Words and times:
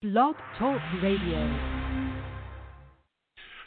Blog 0.00 0.36
Talk 0.56 0.80
Radio. 1.02 1.58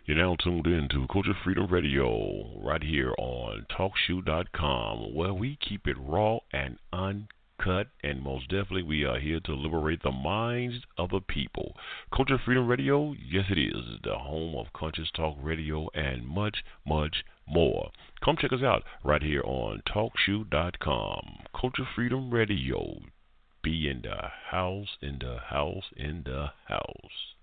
You're 0.05 0.15
now 0.15 0.37
tuned 0.41 0.65
in 0.65 0.87
to 0.93 1.05
Culture 1.11 1.35
Freedom 1.43 1.67
Radio 1.69 2.57
right 2.63 2.81
here 2.81 3.13
on 3.17 3.65
TalkShoe.com, 3.69 5.13
where 5.13 5.33
we 5.33 5.57
keep 5.57 5.87
it 5.87 5.97
raw 5.99 6.37
and 6.53 6.77
uncut, 6.93 7.87
and 8.01 8.23
most 8.23 8.47
definitely 8.47 8.83
we 8.83 9.03
are 9.03 9.19
here 9.19 9.41
to 9.41 9.51
liberate 9.51 10.03
the 10.03 10.11
minds 10.11 10.85
of 10.97 11.09
the 11.09 11.19
people. 11.19 11.75
Culture 12.15 12.39
Freedom 12.45 12.65
Radio, 12.65 13.13
yes 13.29 13.47
it 13.49 13.57
is, 13.57 13.99
the 14.01 14.17
home 14.17 14.55
of 14.55 14.71
conscious 14.71 15.11
talk 15.13 15.35
radio 15.41 15.89
and 15.93 16.25
much, 16.25 16.63
much 16.87 17.25
more. 17.45 17.91
Come 18.23 18.37
check 18.39 18.53
us 18.53 18.63
out 18.63 18.83
right 19.03 19.21
here 19.21 19.43
on 19.43 19.81
TalkShoe.com. 19.85 21.39
Culture 21.59 21.87
Freedom 21.93 22.31
Radio 22.33 23.01
be 23.63 23.89
in 23.89 24.01
the 24.01 24.29
house, 24.49 24.97
in 25.01 25.19
the 25.19 25.37
house, 25.39 25.85
in 25.95 26.23
the 26.25 26.51
house. 26.67 27.35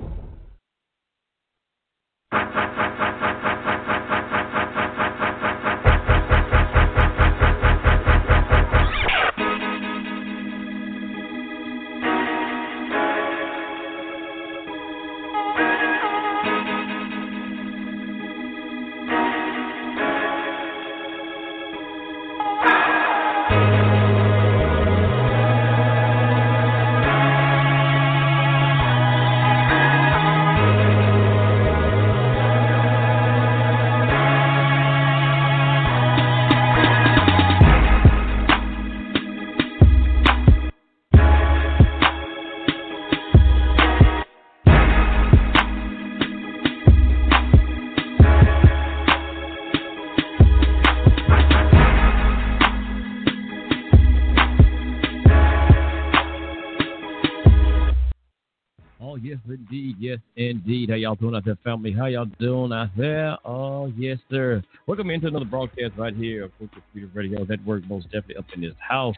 y'all 61.07 61.15
doing 61.15 61.37
out 61.37 61.45
there, 61.45 61.57
family? 61.63 61.93
How 61.93 62.07
y'all 62.07 62.27
doing 62.41 62.73
out 62.73 62.89
there? 62.97 63.39
Oh, 63.45 63.87
yes, 63.97 64.19
sir. 64.29 64.61
Welcome 64.89 65.11
into 65.11 65.29
another 65.29 65.45
broadcast 65.45 65.93
right 65.97 66.13
here 66.13 66.47
of 66.47 66.59
Culture 66.59 66.83
Freedom 66.93 67.13
Radio 67.15 67.45
Network. 67.45 67.89
Most 67.89 68.07
definitely 68.07 68.39
up 68.39 68.47
in 68.57 68.63
this 68.63 68.75
house. 68.81 69.15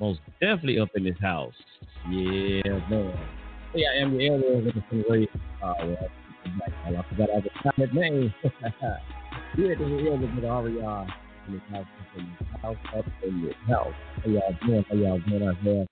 Most 0.00 0.18
definitely 0.40 0.80
up 0.80 0.88
in 0.96 1.04
this 1.04 1.18
house. 1.20 1.54
Yeah, 2.10 2.80
man. 2.90 3.16
Hey, 3.72 3.84
I 3.86 4.02
am 4.02 4.18
your 4.18 4.38
looking 4.38 4.82
the 4.90 5.04
way. 5.08 5.28
Oh, 5.62 5.74
well, 5.78 6.10
I 6.98 7.08
forgot 7.08 7.30
I 7.30 7.34
was 7.36 7.74
that 7.78 7.94
name. 7.94 8.34
Here 9.54 9.76
to 9.76 9.84
the 9.84 10.10
end 10.10 10.24
of 10.24 10.34
the 10.34 10.48
in 10.48 10.74
in 11.46 11.52
this 11.52 11.62
house, 12.60 12.76
up 12.92 13.04
in 13.22 13.42
this 13.44 13.54
house. 13.68 13.94
How 14.24 14.30
y'all 14.30 14.56
doing? 14.66 14.84
How 14.88 14.96
y'all 14.96 15.20
doing 15.28 15.46
out 15.46 15.54
there? 15.64 15.86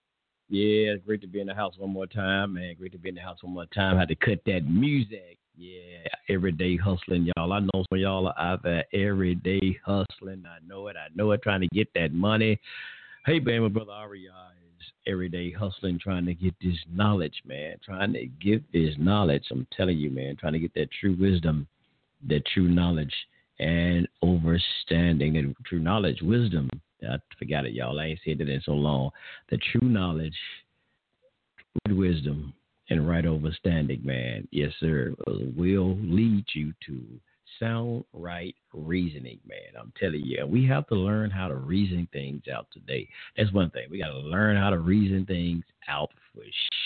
Yeah, 0.50 0.92
it's 0.92 1.04
great 1.04 1.20
to 1.20 1.26
be 1.26 1.40
in 1.40 1.46
the 1.46 1.54
house 1.54 1.74
one 1.76 1.90
more 1.90 2.06
time, 2.06 2.54
man. 2.54 2.74
Great 2.78 2.92
to 2.92 2.98
be 2.98 3.10
in 3.10 3.14
the 3.14 3.20
house 3.20 3.42
one 3.42 3.52
more 3.52 3.66
time. 3.66 3.98
Had 3.98 4.08
to 4.08 4.14
cut 4.14 4.38
that 4.46 4.60
music. 4.60 5.36
Yeah, 5.56 6.08
everyday 6.30 6.76
hustling, 6.76 7.28
y'all. 7.36 7.52
I 7.52 7.60
know 7.60 7.68
some 7.74 7.86
of 7.92 7.98
y'all 7.98 8.28
are 8.28 8.38
out 8.38 8.62
there 8.62 8.84
every 8.94 9.34
day 9.34 9.78
hustling. 9.84 10.44
I 10.46 10.58
know 10.66 10.86
it. 10.86 10.96
I 10.96 11.08
know 11.14 11.32
it. 11.32 11.42
Trying 11.42 11.60
to 11.62 11.68
get 11.74 11.88
that 11.94 12.12
money. 12.12 12.58
Hey, 13.26 13.40
man, 13.40 13.62
my 13.62 13.68
brother 13.68 13.92
Aria 13.92 14.30
is 14.78 14.86
everyday 15.06 15.50
hustling, 15.50 15.98
trying 15.98 16.24
to 16.26 16.34
get 16.34 16.54
this 16.62 16.78
knowledge, 16.90 17.42
man. 17.44 17.76
Trying 17.84 18.14
to 18.14 18.26
get 18.26 18.62
this 18.72 18.94
knowledge. 18.98 19.44
I'm 19.50 19.66
telling 19.76 19.98
you, 19.98 20.10
man. 20.10 20.36
Trying 20.36 20.54
to 20.54 20.60
get 20.60 20.72
that 20.74 20.88
true 20.98 21.16
wisdom, 21.20 21.66
that 22.26 22.46
true 22.46 22.68
knowledge, 22.68 23.12
and 23.58 24.08
understanding 24.22 25.36
and 25.36 25.54
true 25.66 25.80
knowledge, 25.80 26.22
wisdom. 26.22 26.70
I 27.02 27.16
forgot 27.38 27.66
it, 27.66 27.72
y'all. 27.72 27.98
I 27.98 28.06
ain't 28.06 28.20
said 28.24 28.40
it 28.40 28.48
in 28.48 28.60
so 28.64 28.72
long. 28.72 29.10
The 29.50 29.58
true 29.72 29.88
knowledge, 29.88 30.36
good 31.86 31.96
wisdom, 31.96 32.54
and 32.90 33.08
right 33.08 33.26
understanding, 33.26 34.00
man. 34.04 34.48
Yes, 34.50 34.72
sir. 34.80 35.14
Will 35.26 35.96
lead 36.00 36.44
you 36.54 36.72
to 36.86 37.02
sound 37.58 38.04
right 38.12 38.54
reasoning, 38.72 39.38
man. 39.46 39.80
I'm 39.80 39.92
telling 39.98 40.22
you, 40.24 40.46
we 40.46 40.66
have 40.66 40.86
to 40.88 40.94
learn 40.94 41.30
how 41.30 41.48
to 41.48 41.54
reason 41.54 42.08
things 42.12 42.42
out 42.52 42.66
today. 42.72 43.08
That's 43.36 43.52
one 43.52 43.70
thing. 43.70 43.88
We 43.90 43.98
got 43.98 44.08
to 44.08 44.18
learn 44.18 44.56
how 44.56 44.70
to 44.70 44.78
reason 44.78 45.26
things 45.26 45.64
out 45.88 46.10
for 46.34 46.42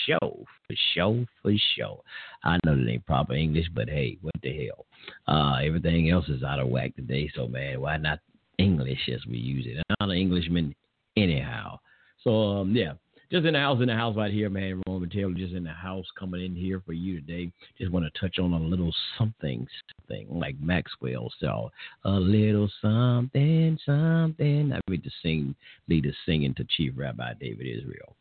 show, 0.07 0.45
for 0.67 0.75
show, 0.95 1.25
for 1.41 1.53
show. 1.77 2.03
I 2.43 2.57
know 2.65 2.75
that 2.75 2.89
ain't 2.89 3.05
proper 3.05 3.33
English, 3.33 3.67
but 3.73 3.89
hey, 3.89 4.17
what 4.21 4.35
the 4.41 4.67
hell? 4.67 4.85
Uh, 5.27 5.59
everything 5.61 6.09
else 6.09 6.27
is 6.29 6.43
out 6.43 6.59
of 6.59 6.69
whack 6.69 6.95
today, 6.95 7.31
so 7.35 7.47
man, 7.47 7.81
why 7.81 7.97
not 7.97 8.19
English 8.57 9.09
as 9.13 9.25
we 9.27 9.37
use 9.37 9.65
it. 9.67 9.83
I'm 9.99 10.09
an 10.09 10.17
Englishman 10.17 10.75
anyhow. 11.17 11.79
So 12.23 12.31
um, 12.31 12.75
yeah, 12.75 12.93
just 13.31 13.45
in 13.47 13.53
the 13.53 13.59
house, 13.59 13.81
in 13.81 13.87
the 13.87 13.95
house 13.95 14.15
right 14.15 14.31
here, 14.31 14.49
man. 14.49 14.81
Roman 14.87 15.09
Taylor 15.09 15.33
just 15.33 15.53
in 15.53 15.63
the 15.63 15.71
house 15.71 16.05
coming 16.17 16.45
in 16.45 16.55
here 16.55 16.81
for 16.85 16.93
you 16.93 17.19
today. 17.19 17.51
Just 17.79 17.91
want 17.91 18.05
to 18.05 18.19
touch 18.19 18.37
on 18.37 18.53
a 18.53 18.59
little 18.59 18.93
something, 19.17 19.67
something 19.97 20.27
like 20.29 20.55
Maxwell 20.61 21.31
so 21.39 21.71
a 22.05 22.11
little 22.11 22.69
something, 22.81 23.77
something. 23.85 24.71
I 24.71 24.79
read 24.87 25.03
the 25.03 25.11
sing, 25.23 25.55
lead 25.89 26.03
the 26.03 26.13
singing 26.25 26.53
to 26.55 26.65
Chief 26.77 26.93
Rabbi 26.95 27.33
David 27.39 27.65
Israel. 27.65 28.15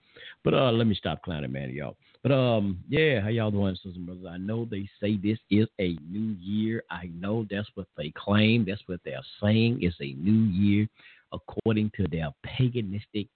But 0.44 0.54
uh, 0.54 0.72
let 0.72 0.86
me 0.86 0.94
stop 0.94 1.22
clowning, 1.22 1.52
man, 1.52 1.70
y'all. 1.70 1.96
But 2.22 2.32
um, 2.32 2.78
yeah, 2.88 3.20
how 3.20 3.28
y'all 3.28 3.50
doing, 3.50 3.74
sisters 3.74 3.96
and 3.96 4.06
brothers? 4.06 4.26
I 4.30 4.38
know 4.38 4.64
they 4.64 4.88
say 5.00 5.16
this 5.16 5.38
is 5.50 5.66
a 5.80 5.96
new 6.08 6.36
year. 6.40 6.84
I 6.90 7.10
know 7.18 7.46
that's 7.50 7.68
what 7.74 7.88
they 7.96 8.12
claim. 8.16 8.64
That's 8.66 8.82
what 8.86 9.00
they're 9.04 9.18
saying. 9.42 9.78
It's 9.82 9.96
a 10.00 10.12
new 10.14 10.44
year 10.50 10.88
according 11.32 11.90
to 11.96 12.06
their 12.08 12.28
paganistic 12.46 13.28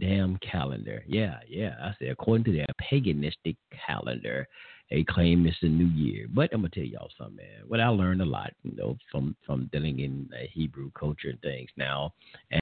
damn 0.00 0.38
calendar. 0.38 1.04
Yeah, 1.06 1.38
yeah. 1.48 1.74
I 1.82 1.92
say 2.00 2.08
according 2.08 2.44
to 2.44 2.52
their 2.52 2.66
paganistic 2.90 3.56
calendar, 3.86 4.48
they 4.90 5.04
claim 5.04 5.46
it's 5.46 5.56
a 5.62 5.66
new 5.66 5.86
year. 5.86 6.26
But 6.32 6.50
I'm 6.52 6.60
gonna 6.60 6.70
tell 6.70 6.84
y'all 6.84 7.10
something, 7.18 7.36
man. 7.36 7.62
What 7.66 7.80
I 7.80 7.88
learned 7.88 8.22
a 8.22 8.26
lot, 8.26 8.52
you 8.62 8.74
know, 8.74 8.96
from 9.10 9.36
from 9.46 9.68
dealing 9.72 10.00
in 10.00 10.28
uh, 10.32 10.46
Hebrew 10.52 10.90
culture 10.98 11.28
and 11.30 11.40
things 11.42 11.70
now, 11.76 12.12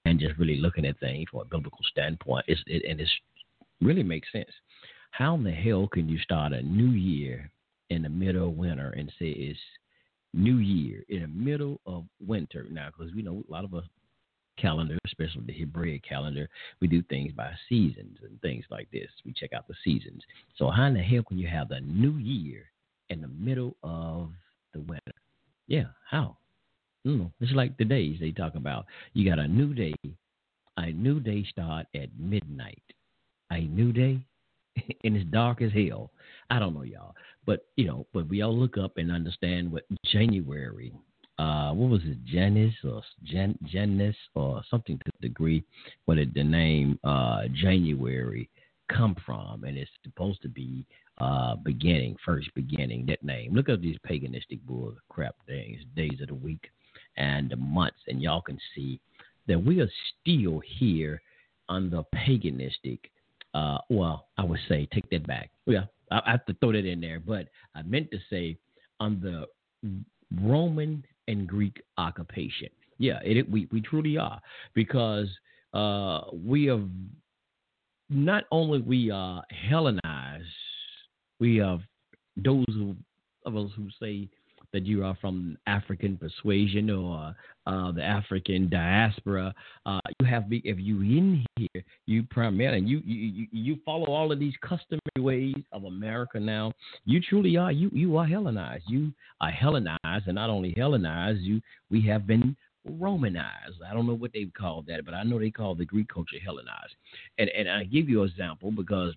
and 0.05 0.19
just 0.19 0.39
really 0.39 0.61
looking 0.61 0.87
at 0.87 0.99
things 1.01 1.29
from 1.31 1.41
a 1.41 1.45
biblical 1.45 1.85
standpoint, 1.91 2.45
it's, 2.49 2.61
it, 2.67 2.83
and 2.89 3.01
it's 3.01 3.11
really 3.81 4.03
makes 4.03 4.31
sense. 4.33 4.51
How 5.13 5.35
in 5.35 5.45
the 5.45 5.53
hell 5.53 5.89
can 5.89 6.09
you 6.09 6.19
start 6.19 6.55
a 6.55 6.63
new 6.63 6.91
year 6.91 7.51
in 7.91 8.01
the 8.01 8.09
middle 8.09 8.49
of 8.49 8.57
winter 8.57 8.95
and 8.97 9.13
say 9.19 9.27
it's 9.27 9.61
New 10.33 10.57
Year 10.57 11.05
in 11.11 11.21
the 11.21 11.29
middle 11.29 11.83
of 11.85 12.07
winter? 12.19 12.67
Now, 12.71 12.89
because 12.89 13.15
we 13.15 13.21
know 13.21 13.45
a 13.47 13.53
lot 13.53 13.65
of 13.65 13.75
us 13.75 13.85
calendar, 14.57 14.97
especially 15.05 15.43
the 15.47 15.53
Hebraic 15.53 16.03
calendar, 16.03 16.49
we 16.81 16.89
do 16.89 17.03
things 17.03 17.31
by 17.35 17.53
seasons 17.69 18.17
and 18.23 18.41
things 18.41 18.65
like 18.71 18.91
this. 18.91 19.11
We 19.27 19.35
check 19.35 19.53
out 19.53 19.69
the 19.69 19.75
seasons. 19.85 20.23
So 20.57 20.71
how 20.71 20.87
in 20.87 20.95
the 20.95 21.03
hell 21.03 21.25
can 21.29 21.37
you 21.37 21.47
have 21.47 21.69
the 21.69 21.81
new 21.81 22.13
year 22.13 22.65
in 23.11 23.21
the 23.21 23.29
middle 23.29 23.77
of 23.83 24.31
the 24.73 24.81
winter? 24.81 25.13
Yeah, 25.67 25.89
how? 26.09 26.39
Mm, 27.07 27.31
it's 27.39 27.53
like 27.53 27.77
the 27.77 27.85
days 27.85 28.17
they 28.19 28.31
talk 28.31 28.55
about. 28.55 28.87
You 29.13 29.29
got 29.29 29.39
a 29.39 29.47
new 29.47 29.75
day. 29.75 29.95
A 30.79 30.91
new 30.91 31.21
day 31.21 31.45
start 31.51 31.87
at 31.95 32.09
midnight. 32.19 32.83
A 33.51 33.61
new 33.61 33.93
day, 33.93 34.25
and 35.05 35.17
it's 35.17 35.31
dark 35.31 35.63
as 35.63 35.73
hell. 35.73 36.11
I 36.51 36.59
don't 36.59 36.75
know, 36.75 36.83
y'all, 36.83 37.15
but 37.47 37.67
you 37.77 37.87
know, 37.87 38.07
but 38.13 38.29
we 38.29 38.43
all 38.43 38.57
look 38.57 38.77
up 38.79 38.99
and 38.99 39.11
understand 39.11 39.71
what 39.71 39.85
January 40.07 40.93
uh, 41.39 41.73
what 41.73 41.91
was 41.91 42.03
it, 42.05 42.25
Janice 42.25 42.75
or 42.85 43.03
Jan, 43.25 43.59
Janice 43.65 44.17
or 44.35 44.63
something 44.71 44.99
to 44.99 45.11
the 45.21 45.29
degree 45.29 45.65
where 46.05 46.19
the, 46.19 46.27
the 46.27 46.45
name 46.45 46.99
uh, 47.05 47.43
January 47.55 48.49
come 48.95 49.17
from, 49.25 49.65
and 49.65 49.77
it's 49.77 49.91
supposed 50.05 50.43
to 50.43 50.49
be 50.49 50.87
uh, 51.19 51.57
beginning, 51.57 52.17
first 52.25 52.49
beginning, 52.55 53.07
that 53.07 53.23
name. 53.25 53.55
Look 53.55 53.69
up 53.69 53.81
these 53.81 53.97
paganistic 54.09 54.61
bull 54.67 54.95
crap 55.09 55.35
things, 55.47 55.81
days 55.97 56.21
of 56.21 56.29
the 56.29 56.35
week 56.35 56.71
and 57.17 57.51
the 57.51 57.57
months, 57.57 57.99
and 58.09 58.23
y'all 58.23 58.43
can 58.43 58.59
see 58.75 59.01
that 59.49 59.63
we 59.63 59.81
are 59.81 59.91
still 60.21 60.61
here 60.79 61.21
under 61.69 62.03
paganistic. 62.15 63.01
Uh, 63.55 63.79
well, 63.91 64.29
I 64.39 64.45
would 64.45 64.61
say 64.69 64.89
take 64.93 65.09
that 65.11 65.27
back. 65.27 65.51
Yeah, 65.67 65.85
I, 66.11 66.21
I 66.27 66.31
have 66.33 66.47
to 66.47 66.55
throw 66.55 66.73
that 66.73 66.87
in 66.87 67.01
there, 67.01 67.21
but 67.21 67.49
I 67.75 67.83
meant 67.83 68.11
to 68.11 68.19
say 68.31 68.57
on 69.01 69.21
the 69.21 69.47
Roman 70.41 71.05
and 71.29 71.47
Greek 71.47 71.83
occupation. 71.99 72.69
Yeah, 72.99 73.19
it, 73.25 73.51
we 73.51 73.69
we 73.73 73.81
truly 73.81 74.17
are 74.17 74.41
because 74.75 75.29
uh, 75.75 76.23
we 76.33 76.67
have 76.67 76.89
not 78.09 78.45
only 78.51 78.81
we 78.81 79.11
are 79.11 79.43
Hellenized, 79.51 80.47
we 81.41 81.57
have 81.57 81.81
those 82.37 82.65
of 83.45 83.57
us 83.57 83.71
who 83.77 83.89
say 84.01 84.29
that 84.73 84.87
you 84.87 85.05
are 85.05 85.17
from 85.21 85.57
African 85.67 86.17
persuasion 86.17 86.91
or 86.91 87.35
uh, 87.67 87.93
the 87.93 88.03
African 88.03 88.69
diaspora. 88.69 89.55
Uh, 89.87 90.01
you 90.21 90.27
have 90.27 90.49
be 90.49 90.63
if 90.65 90.79
you 90.79 91.01
in 91.01 91.45
here, 91.57 91.85
you 92.07 92.25
primarily 92.25 92.81
you, 92.81 93.01
you 93.05 93.47
you 93.53 93.79
follow 93.85 94.07
all 94.07 94.33
of 94.33 94.39
these 94.39 94.55
customary 94.63 95.01
ways 95.19 95.63
of 95.73 95.85
America 95.85 96.41
now. 96.41 96.73
You 97.05 97.21
truly 97.21 97.57
are 97.57 97.73
you 97.73 97.91
you 97.93 98.17
are 98.17 98.27
Hellenized. 98.27 98.85
You 98.89 99.13
are 99.41 99.51
Hellenized, 99.51 100.27
and 100.27 100.35
not 100.35 100.51
only 100.51 100.75
Hellenized, 100.77 101.41
you 101.41 101.61
we 101.91 102.03
have 102.07 102.27
been 102.27 102.57
Romanized. 102.85 103.81
I 103.89 103.95
don't 103.95 104.09
know 104.09 104.15
what 104.15 104.33
they 104.33 104.47
call 104.47 104.83
that, 104.89 105.05
but 105.05 105.15
I 105.15 105.23
know 105.23 105.39
they 105.39 105.53
call 105.53 105.77
the 105.77 105.85
Greek 105.85 106.09
culture 106.09 106.39
Hellenized. 106.45 106.97
And 107.39 107.49
and 107.51 107.69
I 107.69 107.85
give 107.85 108.09
you 108.09 108.23
an 108.23 108.29
example 108.29 108.73
because 108.73 109.15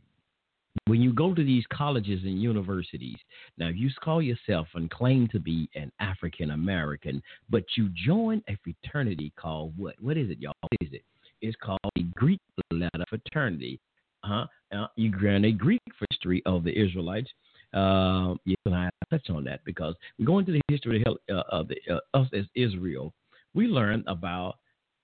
when 0.87 1.01
you 1.01 1.13
go 1.13 1.33
to 1.33 1.43
these 1.43 1.63
colleges 1.71 2.21
and 2.23 2.41
universities, 2.41 3.17
now 3.57 3.67
if 3.69 3.77
you 3.77 3.89
call 4.03 4.21
yourself 4.21 4.67
and 4.75 4.89
claim 4.89 5.27
to 5.29 5.39
be 5.39 5.69
an 5.75 5.91
African 5.99 6.51
American, 6.51 7.21
but 7.49 7.63
you 7.75 7.89
join 8.05 8.43
a 8.49 8.57
fraternity 8.63 9.31
called 9.39 9.73
what? 9.77 9.95
What 9.99 10.17
is 10.17 10.29
it, 10.29 10.39
y'all? 10.39 10.53
What 10.61 10.71
is 10.81 10.93
it? 10.93 11.03
It's 11.41 11.57
called 11.61 11.79
the 11.95 12.03
Greek 12.15 12.39
letter 12.71 13.03
fraternity. 13.09 13.79
Uh-huh. 14.23 14.45
Uh, 14.75 14.87
you 14.95 15.11
grant 15.11 15.45
a 15.45 15.51
Greek 15.51 15.81
history 16.09 16.41
of 16.45 16.63
the 16.63 16.77
Israelites. 16.77 17.29
Uh, 17.73 18.35
yeah, 18.45 18.55
and 18.65 18.75
I 18.75 18.89
touch 19.09 19.29
on 19.29 19.43
that 19.45 19.63
because 19.65 19.95
we 20.17 20.25
go 20.25 20.39
into 20.39 20.51
the 20.53 20.61
history 20.69 21.03
of, 21.05 21.17
uh, 21.29 21.43
of 21.49 21.67
the, 21.67 21.75
uh, 21.91 21.99
us 22.17 22.27
as 22.33 22.45
Israel. 22.55 23.13
We 23.53 23.67
learn 23.67 24.03
about 24.07 24.55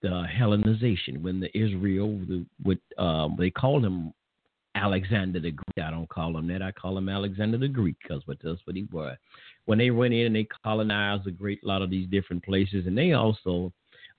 the 0.01 0.25
Hellenization 0.35 1.21
when 1.21 1.39
the 1.39 1.55
Israel, 1.57 2.17
the, 2.27 2.45
what 2.63 2.77
um, 2.97 3.35
they 3.37 3.51
called 3.51 3.85
him 3.85 4.13
Alexander 4.81 5.39
the 5.39 5.51
Great. 5.51 5.85
I 5.85 5.91
don't 5.91 6.09
call 6.09 6.35
him 6.37 6.47
that. 6.47 6.61
I 6.61 6.71
call 6.71 6.97
him 6.97 7.07
Alexander 7.07 7.57
the 7.57 7.67
Greek 7.67 7.95
because 8.01 8.23
that's 8.27 8.65
what 8.65 8.75
he 8.75 8.87
was. 8.91 9.15
When 9.65 9.77
they 9.77 9.91
went 9.91 10.13
in 10.13 10.27
and 10.27 10.35
they 10.35 10.47
colonized 10.63 11.27
a 11.27 11.31
great 11.31 11.63
lot 11.63 11.83
of 11.83 11.91
these 11.91 12.09
different 12.09 12.43
places, 12.43 12.87
and 12.87 12.97
they 12.97 13.13
also 13.13 13.71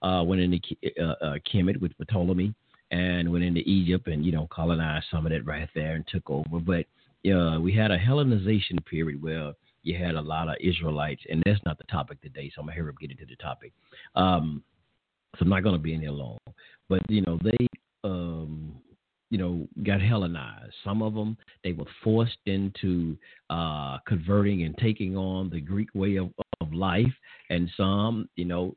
uh, 0.03 0.23
went 0.25 0.41
into 0.41 0.61
uh, 1.01 1.25
uh, 1.25 1.35
Kemet 1.53 1.81
with 1.81 1.93
Ptolemy 2.09 2.55
and 2.93 3.31
went 3.31 3.45
into 3.45 3.61
Egypt 3.61 4.07
and 4.07 4.25
you 4.25 4.33
know 4.33 4.47
colonized 4.53 5.07
some 5.11 5.27
of 5.27 5.33
it 5.33 5.45
right 5.45 5.69
there 5.75 5.95
and 5.95 6.07
took 6.07 6.31
over. 6.31 6.61
But 6.61 6.87
uh, 7.29 7.59
we 7.61 7.75
had 7.75 7.91
a 7.91 7.99
Hellenization 7.99 8.85
period 8.87 9.21
where 9.21 9.53
you 9.83 9.99
had 9.99 10.15
a 10.15 10.21
lot 10.21 10.49
of 10.49 10.55
Israelites, 10.61 11.23
and 11.29 11.43
that's 11.45 11.61
not 11.65 11.79
the 11.79 11.85
topic 11.85 12.21
today. 12.21 12.53
So 12.55 12.61
I'm 12.61 12.69
gonna 12.69 12.79
hurry 12.79 12.91
up 12.91 12.99
get 13.01 13.11
into 13.11 13.27
the 13.27 13.37
topic. 13.37 13.73
Um, 14.15 14.63
so 15.37 15.43
I'm 15.43 15.49
not 15.49 15.65
gonna 15.65 15.79
be 15.79 15.95
in 15.95 16.01
here 16.01 16.11
long, 16.11 16.39
but 16.89 17.01
you 17.09 17.23
know 17.23 17.39
they 17.43 17.67
um, 18.05 18.82
you 19.33 19.39
know, 19.39 19.67
got 19.83 20.03
Hellenized. 20.03 20.75
Some 20.85 21.01
of 21.01 21.15
them 21.15 21.39
they 21.65 21.73
were 21.73 21.87
forced 22.05 22.37
into 22.45 23.17
uh, 23.49 23.97
converting 24.07 24.65
and 24.65 24.77
taking 24.77 25.17
on 25.17 25.49
the 25.49 25.59
Greek 25.59 25.89
way 25.95 26.17
of, 26.17 26.29
of 26.61 26.71
life, 26.75 27.15
and 27.49 27.71
some, 27.75 28.29
you 28.37 28.45
know, 28.45 28.77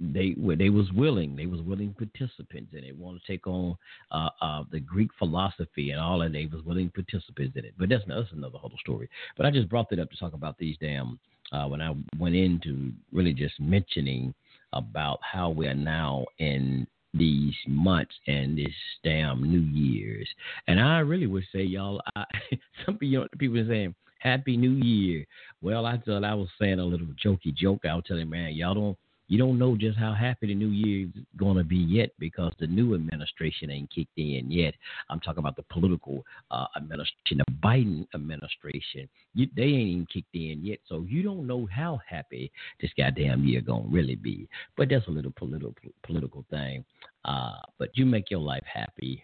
they 0.00 0.34
were 0.36 0.56
they 0.56 0.70
was 0.70 0.90
willing. 0.92 1.36
They 1.36 1.46
was 1.46 1.60
willing 1.60 1.94
participants, 1.94 2.72
and 2.72 2.82
they 2.82 2.90
want 2.90 3.20
to 3.20 3.32
take 3.32 3.46
on 3.46 3.76
uh, 4.10 4.30
uh, 4.40 4.64
the 4.72 4.80
Greek 4.80 5.10
philosophy 5.20 5.92
and 5.92 6.00
all, 6.00 6.22
and 6.22 6.34
they 6.34 6.46
was 6.46 6.64
willing 6.64 6.90
participants 6.90 7.56
in 7.56 7.64
it. 7.64 7.74
But 7.78 7.88
that's, 7.88 8.02
that's 8.08 8.32
another 8.32 8.58
whole 8.58 8.72
story. 8.80 9.08
But 9.36 9.46
I 9.46 9.52
just 9.52 9.68
brought 9.68 9.88
that 9.90 10.00
up 10.00 10.10
to 10.10 10.16
talk 10.16 10.32
about 10.32 10.58
these 10.58 10.76
damn. 10.80 11.20
Uh, 11.52 11.68
when 11.68 11.80
I 11.80 11.94
went 12.18 12.34
into 12.34 12.90
really 13.12 13.34
just 13.34 13.60
mentioning 13.60 14.34
about 14.72 15.20
how 15.22 15.50
we 15.50 15.68
are 15.68 15.74
now 15.74 16.24
in 16.38 16.88
these 17.14 17.54
months 17.66 18.14
and 18.26 18.56
this 18.56 18.74
damn 19.04 19.42
New 19.42 19.60
Year's. 19.60 20.28
And 20.66 20.80
I 20.80 20.98
really 20.98 21.26
would 21.26 21.44
say, 21.52 21.62
y'all, 21.62 22.00
I, 22.16 22.24
some 22.86 22.96
people, 22.98 23.26
people 23.38 23.58
are 23.58 23.68
saying 23.68 23.94
Happy 24.18 24.56
New 24.56 24.72
Year. 24.72 25.26
Well, 25.60 25.84
I 25.84 25.98
thought 25.98 26.24
I 26.24 26.34
was 26.34 26.48
saying 26.60 26.78
a 26.78 26.84
little 26.84 27.08
jokey 27.24 27.54
joke. 27.54 27.84
I 27.84 27.94
was 27.94 28.04
telling 28.06 28.30
man, 28.30 28.54
y'all 28.54 28.74
don't 28.74 28.98
you 29.28 29.38
don't 29.38 29.58
know 29.58 29.76
just 29.76 29.98
how 29.98 30.12
happy 30.12 30.48
the 30.48 30.54
new 30.54 30.68
year 30.68 31.06
is 31.06 31.22
going 31.36 31.56
to 31.56 31.64
be 31.64 31.76
yet 31.76 32.10
because 32.18 32.52
the 32.58 32.66
new 32.66 32.94
administration 32.94 33.70
ain't 33.70 33.90
kicked 33.90 34.16
in 34.16 34.50
yet. 34.50 34.74
I'm 35.10 35.20
talking 35.20 35.38
about 35.38 35.56
the 35.56 35.62
political 35.64 36.24
uh, 36.50 36.66
administration, 36.76 37.38
the 37.38 37.52
Biden 37.62 38.06
administration. 38.14 39.08
You, 39.34 39.46
they 39.56 39.62
ain't 39.62 39.88
even 39.88 40.06
kicked 40.12 40.34
in 40.34 40.64
yet, 40.64 40.78
so 40.86 41.04
you 41.08 41.22
don't 41.22 41.46
know 41.46 41.68
how 41.72 42.00
happy 42.08 42.52
this 42.80 42.90
goddamn 42.96 43.44
year 43.44 43.60
going 43.60 43.84
to 43.84 43.88
really 43.88 44.16
be. 44.16 44.48
But 44.76 44.88
that's 44.90 45.06
a 45.06 45.10
little 45.10 45.32
political 45.36 45.74
political 46.02 46.44
thing. 46.50 46.84
Uh, 47.24 47.58
but 47.78 47.90
you 47.94 48.04
make 48.04 48.30
your 48.30 48.40
life 48.40 48.64
happy 48.72 49.22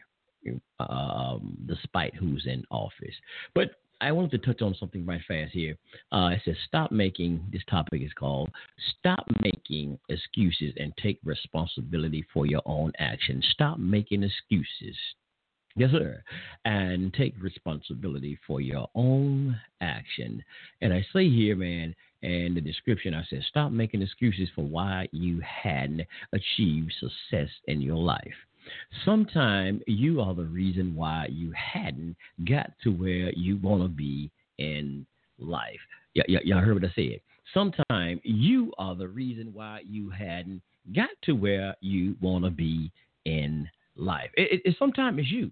um, 0.80 1.56
despite 1.66 2.14
who's 2.14 2.46
in 2.46 2.64
office. 2.70 3.14
But 3.54 3.72
I 4.00 4.12
wanted 4.12 4.30
to 4.30 4.38
touch 4.38 4.62
on 4.62 4.76
something 4.78 5.04
right 5.04 5.20
fast 5.26 5.52
here. 5.52 5.76
Uh, 6.12 6.30
it 6.32 6.42
says, 6.44 6.56
stop 6.66 6.92
making, 6.92 7.44
this 7.52 7.62
topic 7.68 8.02
is 8.02 8.12
called, 8.12 8.50
stop 8.98 9.26
making 9.42 9.98
excuses 10.08 10.72
and 10.76 10.92
take 11.02 11.18
responsibility 11.24 12.24
for 12.32 12.46
your 12.46 12.62
own 12.64 12.92
actions. 12.98 13.46
Stop 13.52 13.78
making 13.78 14.22
excuses. 14.22 14.96
Yes, 15.76 15.90
sir. 15.92 16.22
And 16.64 17.12
take 17.14 17.34
responsibility 17.40 18.38
for 18.46 18.60
your 18.60 18.88
own 18.94 19.58
action. 19.80 20.42
And 20.80 20.92
I 20.92 21.04
say 21.12 21.28
here, 21.28 21.56
man, 21.56 21.94
in 22.22 22.54
the 22.54 22.60
description, 22.60 23.14
I 23.14 23.24
said, 23.30 23.44
stop 23.48 23.70
making 23.70 24.02
excuses 24.02 24.48
for 24.54 24.64
why 24.64 25.08
you 25.12 25.40
hadn't 25.40 26.02
achieved 26.32 26.92
success 26.98 27.48
in 27.66 27.80
your 27.80 27.96
life. 27.96 28.34
Sometimes 29.04 29.82
you 29.86 30.20
are 30.20 30.34
the 30.34 30.44
reason 30.44 30.94
why 30.94 31.28
you 31.30 31.52
hadn't 31.52 32.16
got 32.48 32.70
to 32.84 32.90
where 32.90 33.32
you 33.32 33.58
want 33.58 33.82
to 33.82 33.88
be 33.88 34.30
in 34.58 35.06
life. 35.38 35.80
Y- 36.14 36.22
y- 36.28 36.40
y'all 36.44 36.60
heard 36.60 36.74
what 36.74 36.90
I 36.90 36.94
said. 36.94 37.20
Sometimes 37.54 38.20
you 38.24 38.72
are 38.78 38.94
the 38.94 39.08
reason 39.08 39.52
why 39.54 39.80
you 39.86 40.10
hadn't 40.10 40.62
got 40.94 41.10
to 41.22 41.32
where 41.32 41.74
you 41.80 42.16
want 42.20 42.44
to 42.44 42.50
be 42.50 42.90
in 43.24 43.68
life. 43.96 44.30
It, 44.34 44.62
it 44.64 44.76
sometimes 44.78 45.18
it's 45.18 45.30
you. 45.30 45.50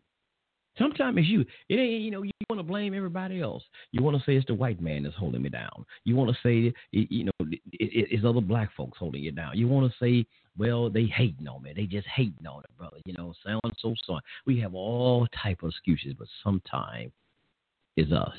Sometimes 0.78 1.18
it's 1.18 1.28
you. 1.28 1.44
It 1.68 1.76
ain't, 1.76 2.02
you 2.02 2.10
know, 2.10 2.22
you 2.22 2.30
want 2.50 2.60
to 2.60 2.64
blame 2.64 2.94
everybody 2.94 3.40
else. 3.40 3.62
You 3.92 4.02
want 4.02 4.16
to 4.16 4.22
say 4.24 4.36
it's 4.36 4.46
the 4.46 4.54
white 4.54 4.80
man 4.80 5.04
that's 5.04 5.16
holding 5.16 5.42
me 5.42 5.48
down. 5.48 5.84
You 6.04 6.16
want 6.16 6.30
to 6.30 6.36
say, 6.42 6.72
you 6.92 7.24
know, 7.24 7.32
it's 7.72 8.24
other 8.24 8.40
black 8.40 8.70
folks 8.76 8.98
holding 8.98 9.22
you 9.22 9.32
down. 9.32 9.56
You 9.56 9.68
want 9.68 9.90
to 9.90 9.98
say, 9.98 10.26
well, 10.58 10.90
they 10.90 11.04
hating 11.04 11.48
on 11.48 11.62
me. 11.62 11.72
They 11.74 11.84
just 11.84 12.06
hating 12.08 12.46
on 12.46 12.60
it, 12.60 12.76
brother. 12.78 12.98
You 13.04 13.14
know, 13.14 13.32
sound 13.44 13.60
so 13.78 13.94
sorry. 14.06 14.22
We 14.46 14.60
have 14.60 14.74
all 14.74 15.26
type 15.42 15.62
of 15.62 15.70
excuses, 15.70 16.14
but 16.18 16.28
sometimes 16.44 17.12
it's 17.96 18.12
us. 18.12 18.34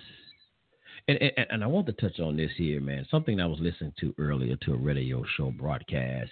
And, 1.07 1.17
and, 1.21 1.47
and 1.49 1.63
I 1.63 1.67
want 1.67 1.87
to 1.87 1.93
touch 1.93 2.19
on 2.19 2.37
this 2.37 2.51
here, 2.57 2.81
man. 2.81 3.07
Something 3.09 3.39
I 3.39 3.47
was 3.47 3.59
listening 3.59 3.93
to 3.99 4.13
earlier 4.17 4.55
to 4.57 4.73
a 4.73 4.77
radio 4.77 5.23
show 5.37 5.51
broadcast. 5.51 6.31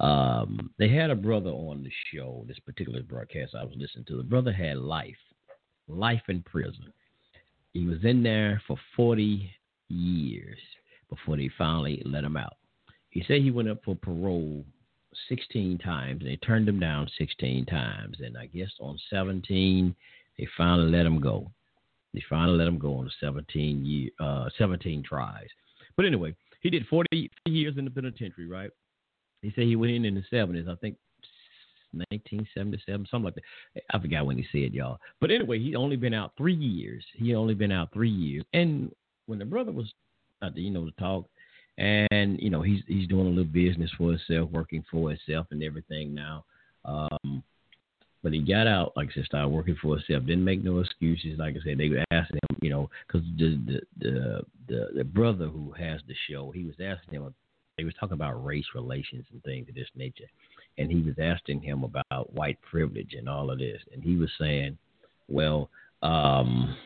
Um, 0.00 0.70
they 0.78 0.88
had 0.88 1.10
a 1.10 1.14
brother 1.14 1.50
on 1.50 1.82
the 1.82 1.90
show, 2.12 2.44
this 2.48 2.58
particular 2.60 3.02
broadcast 3.02 3.54
I 3.54 3.64
was 3.64 3.74
listening 3.76 4.04
to. 4.06 4.16
The 4.16 4.22
brother 4.22 4.52
had 4.52 4.78
life 4.78 5.16
life 5.92 6.22
in 6.28 6.42
prison. 6.42 6.92
He 7.72 7.86
was 7.86 8.04
in 8.04 8.22
there 8.22 8.60
for 8.66 8.76
40 8.96 9.50
years 9.88 10.58
before 11.08 11.36
they 11.36 11.50
finally 11.56 12.02
let 12.04 12.24
him 12.24 12.36
out. 12.36 12.56
He 13.10 13.24
said 13.26 13.42
he 13.42 13.50
went 13.50 13.68
up 13.68 13.78
for 13.84 13.94
parole 13.94 14.64
16 15.28 15.78
times 15.78 16.22
they 16.24 16.36
turned 16.36 16.68
him 16.68 16.80
down 16.80 17.08
16 17.18 17.66
times. 17.66 18.16
And 18.20 18.36
I 18.36 18.46
guess 18.46 18.70
on 18.80 18.98
17, 19.10 19.94
they 20.38 20.48
finally 20.56 20.90
let 20.90 21.06
him 21.06 21.20
go. 21.20 21.50
They 22.14 22.22
finally 22.28 22.58
let 22.58 22.68
him 22.68 22.78
go 22.78 22.96
on 22.96 23.04
the 23.06 23.10
17 23.20 23.84
year, 23.84 24.10
uh, 24.20 24.48
17 24.58 25.02
tries. 25.02 25.48
But 25.96 26.06
anyway, 26.06 26.34
he 26.60 26.70
did 26.70 26.86
40 26.86 27.30
years 27.46 27.74
in 27.76 27.84
the 27.84 27.90
penitentiary, 27.90 28.46
right? 28.46 28.70
He 29.42 29.52
said 29.54 29.64
he 29.64 29.76
went 29.76 29.92
in 29.92 30.04
in 30.04 30.14
the 30.14 30.36
70s. 30.36 30.68
I 30.68 30.76
think 30.76 30.96
1977, 31.92 33.06
something 33.10 33.24
like 33.24 33.34
that. 33.34 33.82
I 33.92 33.98
forgot 33.98 34.26
when 34.26 34.38
he 34.38 34.46
said, 34.52 34.74
y'all. 34.74 34.98
But 35.20 35.30
anyway, 35.30 35.58
he 35.58 35.74
only 35.76 35.96
been 35.96 36.14
out 36.14 36.32
three 36.36 36.54
years. 36.54 37.04
He 37.14 37.34
only 37.34 37.54
been 37.54 37.72
out 37.72 37.92
three 37.92 38.10
years. 38.10 38.44
And 38.52 38.92
when 39.26 39.38
the 39.38 39.44
brother 39.44 39.72
was, 39.72 39.92
at 40.42 40.54
the, 40.54 40.62
you 40.62 40.70
know, 40.70 40.84
to 40.84 40.90
talk, 40.92 41.26
and 41.78 42.38
you 42.40 42.50
know, 42.50 42.62
he's 42.62 42.82
he's 42.86 43.08
doing 43.08 43.26
a 43.26 43.30
little 43.30 43.44
business 43.44 43.90
for 43.96 44.10
himself, 44.10 44.50
working 44.50 44.84
for 44.90 45.10
himself, 45.10 45.46
and 45.50 45.62
everything 45.62 46.14
now. 46.14 46.44
Um, 46.84 47.42
but 48.22 48.32
he 48.32 48.40
got 48.40 48.66
out, 48.66 48.92
like 48.96 49.08
I 49.10 49.14
said, 49.14 49.24
started 49.24 49.48
working 49.48 49.76
for 49.82 49.96
himself. 49.96 50.26
Didn't 50.26 50.44
make 50.44 50.62
no 50.62 50.78
excuses. 50.78 51.38
Like 51.38 51.56
I 51.56 51.64
said, 51.64 51.78
they 51.78 51.88
were 51.88 52.04
asking 52.12 52.38
him, 52.50 52.58
you 52.62 52.70
know, 52.70 52.88
because 53.06 53.26
the, 53.36 53.58
the 53.66 53.80
the 53.98 54.42
the 54.68 54.88
the 54.98 55.04
brother 55.04 55.46
who 55.46 55.72
has 55.72 56.00
the 56.06 56.14
show, 56.30 56.50
he 56.50 56.64
was 56.64 56.76
asking 56.80 57.20
him. 57.20 57.34
They 57.78 57.84
was 57.84 57.94
talking 57.98 58.14
about 58.14 58.44
race 58.44 58.66
relations 58.74 59.24
and 59.32 59.42
things 59.42 59.68
of 59.68 59.74
this 59.74 59.88
nature, 59.96 60.28
and 60.78 60.90
he 60.90 61.00
was 61.00 61.14
asking 61.20 61.60
him 61.60 61.84
about 61.84 62.32
white 62.32 62.58
privilege 62.62 63.14
and 63.16 63.28
all 63.28 63.50
of 63.50 63.58
this, 63.58 63.80
and 63.92 64.02
he 64.02 64.16
was 64.16 64.30
saying, 64.38 64.76
well, 65.28 65.68
um, 66.02 66.76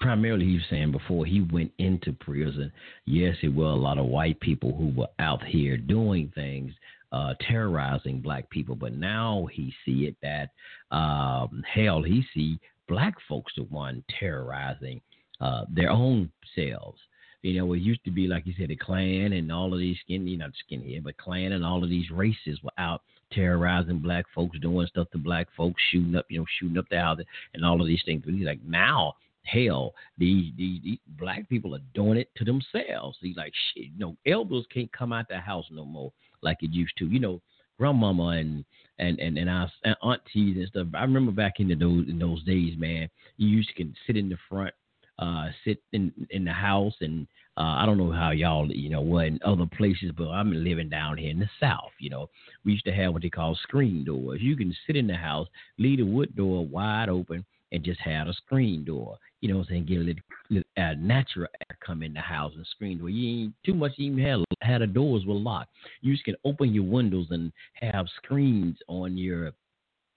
primarily 0.00 0.46
he 0.46 0.54
was 0.54 0.64
saying 0.70 0.92
before 0.92 1.26
he 1.26 1.40
went 1.52 1.72
into 1.78 2.12
prison, 2.12 2.72
yes, 3.06 3.36
it 3.42 3.54
were 3.54 3.66
a 3.66 3.74
lot 3.74 3.98
of 3.98 4.06
white 4.06 4.38
people 4.40 4.74
who 4.76 4.92
were 4.98 5.08
out 5.18 5.44
here 5.44 5.76
doing 5.76 6.30
things 6.34 6.72
uh, 7.12 7.34
terrorizing 7.48 8.20
black 8.20 8.48
people. 8.50 8.74
But 8.74 8.94
now 8.94 9.48
he 9.52 9.72
see 9.84 10.06
it 10.06 10.16
that 10.22 10.50
um, 10.94 11.62
hell, 11.72 12.02
he 12.02 12.24
see 12.34 12.58
black 12.88 13.14
folks 13.28 13.52
the 13.56 13.64
one 13.64 14.04
terrorizing 14.18 15.00
uh, 15.40 15.64
their 15.70 15.90
own 15.90 16.30
selves. 16.54 16.98
You 17.42 17.60
know, 17.60 17.72
it 17.72 17.78
used 17.78 18.04
to 18.04 18.10
be 18.10 18.26
like 18.26 18.46
you 18.46 18.54
said, 18.58 18.68
the 18.68 18.76
Klan 18.76 19.32
and 19.32 19.52
all 19.52 19.72
of 19.72 19.78
these 19.78 19.96
skin, 20.04 20.26
you 20.26 20.38
know, 20.38 20.48
skinhead, 20.70 21.04
but 21.04 21.16
Klan 21.16 21.52
and 21.52 21.64
all 21.64 21.84
of 21.84 21.90
these 21.90 22.10
races 22.10 22.58
were 22.62 22.72
out 22.78 23.02
terrorizing 23.32 23.98
black 23.98 24.24
folks, 24.34 24.58
doing 24.58 24.86
stuff 24.88 25.08
to 25.12 25.18
black 25.18 25.46
folks, 25.56 25.80
shooting 25.90 26.16
up, 26.16 26.26
you 26.28 26.38
know, 26.38 26.46
shooting 26.58 26.78
up 26.78 26.86
the 26.90 26.98
houses 26.98 27.26
and 27.54 27.64
all 27.64 27.80
of 27.80 27.86
these 27.86 28.02
things. 28.04 28.22
But 28.24 28.34
he's 28.34 28.46
like, 28.46 28.62
now, 28.66 29.14
hell, 29.44 29.94
these, 30.16 30.52
these, 30.56 30.80
these 30.82 30.98
black 31.18 31.48
people 31.48 31.74
are 31.74 31.82
doing 31.94 32.18
it 32.18 32.30
to 32.36 32.44
themselves. 32.44 33.18
He's 33.20 33.36
like, 33.36 33.52
shit, 33.72 33.84
you 33.84 33.98
know, 33.98 34.16
elders 34.26 34.66
can't 34.72 34.92
come 34.92 35.12
out 35.12 35.28
the 35.28 35.38
house 35.38 35.66
no 35.70 35.84
more 35.84 36.12
like 36.42 36.58
it 36.62 36.70
used 36.70 36.96
to. 36.98 37.06
You 37.06 37.20
know, 37.20 37.40
grandmama 37.78 38.28
and 38.28 38.64
and 38.98 39.18
and 39.20 39.38
and 39.38 39.48
our 39.48 39.70
aunties 40.02 40.56
and 40.56 40.68
stuff. 40.68 40.88
I 40.94 41.02
remember 41.02 41.32
back 41.32 41.60
in 41.60 41.68
the 41.68 41.74
those 41.74 42.08
in 42.08 42.18
those 42.18 42.42
days, 42.44 42.74
man. 42.76 43.08
You 43.36 43.48
used 43.48 43.68
to 43.68 43.74
can 43.74 43.94
sit 44.06 44.16
in 44.16 44.28
the 44.28 44.38
front, 44.48 44.74
uh, 45.18 45.48
sit 45.64 45.82
in 45.92 46.12
in 46.30 46.44
the 46.44 46.52
house, 46.52 46.94
and 47.00 47.26
uh, 47.56 47.76
I 47.78 47.86
don't 47.86 47.98
know 47.98 48.12
how 48.12 48.30
y'all 48.30 48.70
you 48.70 48.90
know 48.90 49.00
what 49.00 49.26
in 49.26 49.40
other 49.44 49.66
places, 49.66 50.12
but 50.16 50.28
I'm 50.28 50.52
living 50.52 50.88
down 50.88 51.18
here 51.18 51.30
in 51.30 51.40
the 51.40 51.50
south. 51.60 51.92
You 51.98 52.10
know, 52.10 52.30
we 52.64 52.72
used 52.72 52.84
to 52.86 52.92
have 52.92 53.12
what 53.12 53.22
they 53.22 53.30
call 53.30 53.56
screen 53.62 54.04
doors. 54.04 54.40
You 54.42 54.56
can 54.56 54.74
sit 54.86 54.96
in 54.96 55.06
the 55.06 55.16
house, 55.16 55.48
leave 55.78 55.98
the 55.98 56.04
wood 56.04 56.34
door 56.36 56.66
wide 56.66 57.08
open, 57.08 57.44
and 57.72 57.84
just 57.84 58.00
have 58.00 58.28
a 58.28 58.34
screen 58.34 58.84
door 58.84 59.18
you 59.40 59.48
know 59.48 59.58
what 59.58 59.68
I'm 59.68 59.68
saying, 59.68 59.86
get 59.86 59.98
a 59.98 60.00
little, 60.00 60.22
little 60.50 60.68
uh, 60.76 60.94
natural 60.98 61.46
air 61.60 61.78
come 61.84 62.02
in 62.02 62.12
the 62.12 62.20
house 62.20 62.52
and 62.56 62.66
screen 62.66 62.98
door. 62.98 63.08
You 63.08 63.44
ain't 63.44 63.54
too 63.64 63.74
much 63.74 63.92
even 63.98 64.18
had 64.18 64.44
had 64.62 64.82
the 64.82 64.86
doors 64.86 65.24
were 65.26 65.34
locked. 65.34 65.70
You 66.00 66.12
just 66.12 66.24
can 66.24 66.34
open 66.44 66.74
your 66.74 66.84
windows 66.84 67.28
and 67.30 67.52
have 67.74 68.06
screens 68.22 68.76
on 68.88 69.16
your 69.16 69.52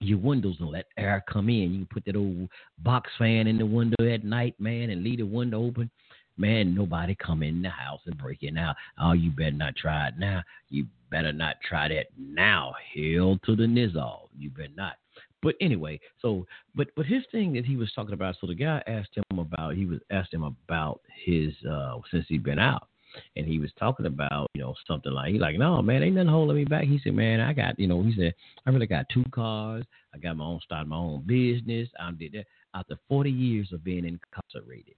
your 0.02 0.18
windows 0.18 0.56
and 0.60 0.70
let 0.70 0.86
air 0.96 1.24
come 1.28 1.48
in. 1.48 1.72
You 1.72 1.78
can 1.78 1.88
put 1.90 2.04
that 2.06 2.16
old 2.16 2.48
box 2.78 3.10
fan 3.18 3.46
in 3.46 3.58
the 3.58 3.66
window 3.66 4.04
at 4.06 4.24
night, 4.24 4.54
man, 4.58 4.90
and 4.90 5.02
leave 5.02 5.18
the 5.18 5.26
window 5.26 5.64
open. 5.64 5.90
Man, 6.36 6.74
nobody 6.74 7.14
come 7.14 7.42
in 7.42 7.62
the 7.62 7.68
house 7.68 8.00
and 8.06 8.16
break 8.16 8.42
in 8.42 8.54
now. 8.54 8.74
Oh, 8.98 9.12
you 9.12 9.30
better 9.30 9.52
not 9.52 9.76
try 9.76 10.08
it 10.08 10.14
now. 10.18 10.42
You 10.70 10.86
better 11.10 11.32
not 11.32 11.56
try 11.66 11.88
that 11.88 12.06
now. 12.18 12.74
Hell 12.94 13.38
to 13.44 13.54
the 13.54 13.64
nizal. 13.64 14.28
You 14.38 14.50
better 14.50 14.70
not. 14.74 14.94
But 15.42 15.56
anyway, 15.60 16.00
so 16.20 16.46
but 16.74 16.88
but 16.96 17.04
his 17.04 17.24
thing 17.32 17.52
that 17.54 17.66
he 17.66 17.76
was 17.76 17.92
talking 17.92 18.14
about. 18.14 18.36
So 18.40 18.46
the 18.46 18.54
guy 18.54 18.82
asked 18.86 19.16
him 19.16 19.38
about. 19.38 19.74
He 19.74 19.86
was 19.86 19.98
asked 20.10 20.32
him 20.32 20.44
about 20.44 21.00
his 21.24 21.52
uh 21.68 21.98
since 22.10 22.24
he'd 22.28 22.44
been 22.44 22.60
out, 22.60 22.88
and 23.36 23.46
he 23.46 23.58
was 23.58 23.70
talking 23.78 24.06
about 24.06 24.48
you 24.54 24.60
know 24.60 24.74
something 24.86 25.12
like 25.12 25.32
he's 25.32 25.40
like 25.40 25.58
no 25.58 25.80
man 25.82 26.02
ain't 26.02 26.14
nothing 26.14 26.28
holding 26.28 26.56
me 26.56 26.64
back. 26.64 26.84
He 26.84 27.00
said 27.02 27.14
man 27.14 27.40
I 27.40 27.52
got 27.52 27.78
you 27.78 27.86
know 27.86 28.02
he 28.02 28.14
said 28.16 28.34
I 28.66 28.70
really 28.70 28.86
got 28.86 29.06
two 29.12 29.24
cars. 29.30 29.84
I 30.14 30.18
got 30.18 30.36
my 30.36 30.44
own 30.44 30.60
started 30.64 30.88
my 30.88 30.96
own 30.96 31.22
business. 31.26 31.88
I 31.98 32.10
did 32.12 32.32
that 32.32 32.46
after 32.74 32.96
40 33.08 33.30
years 33.30 33.72
of 33.72 33.84
being 33.84 34.04
incarcerated. 34.04 34.94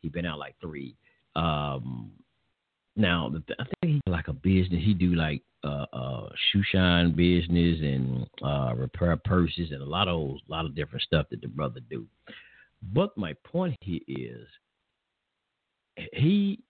He'd 0.00 0.12
been 0.12 0.26
out 0.26 0.38
like 0.38 0.54
three. 0.60 0.96
Um, 1.36 2.12
now 2.96 3.32
I 3.58 3.64
think 3.64 4.02
he 4.04 4.10
like 4.10 4.28
a 4.28 4.32
business. 4.32 4.82
He 4.84 4.94
do 4.94 5.14
like 5.14 5.42
uh, 5.64 5.86
uh, 5.92 6.28
shoe 6.52 6.62
shine 6.70 7.12
business 7.16 7.78
and 7.80 8.26
uh, 8.42 8.74
repair 8.76 9.16
purses 9.16 9.70
and 9.72 9.82
a 9.82 9.84
lot 9.84 10.08
of 10.08 10.20
a 10.20 10.52
lot 10.52 10.64
of 10.64 10.74
different 10.74 11.02
stuff 11.02 11.26
that 11.30 11.40
the 11.40 11.48
brother 11.48 11.80
do. 11.90 12.06
But 12.92 13.16
my 13.16 13.34
point 13.44 13.76
here 13.80 14.00
is, 14.06 14.46
he, 16.12 16.60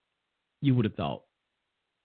you 0.65 0.75
would 0.75 0.85
have 0.85 0.95
thought, 0.95 1.23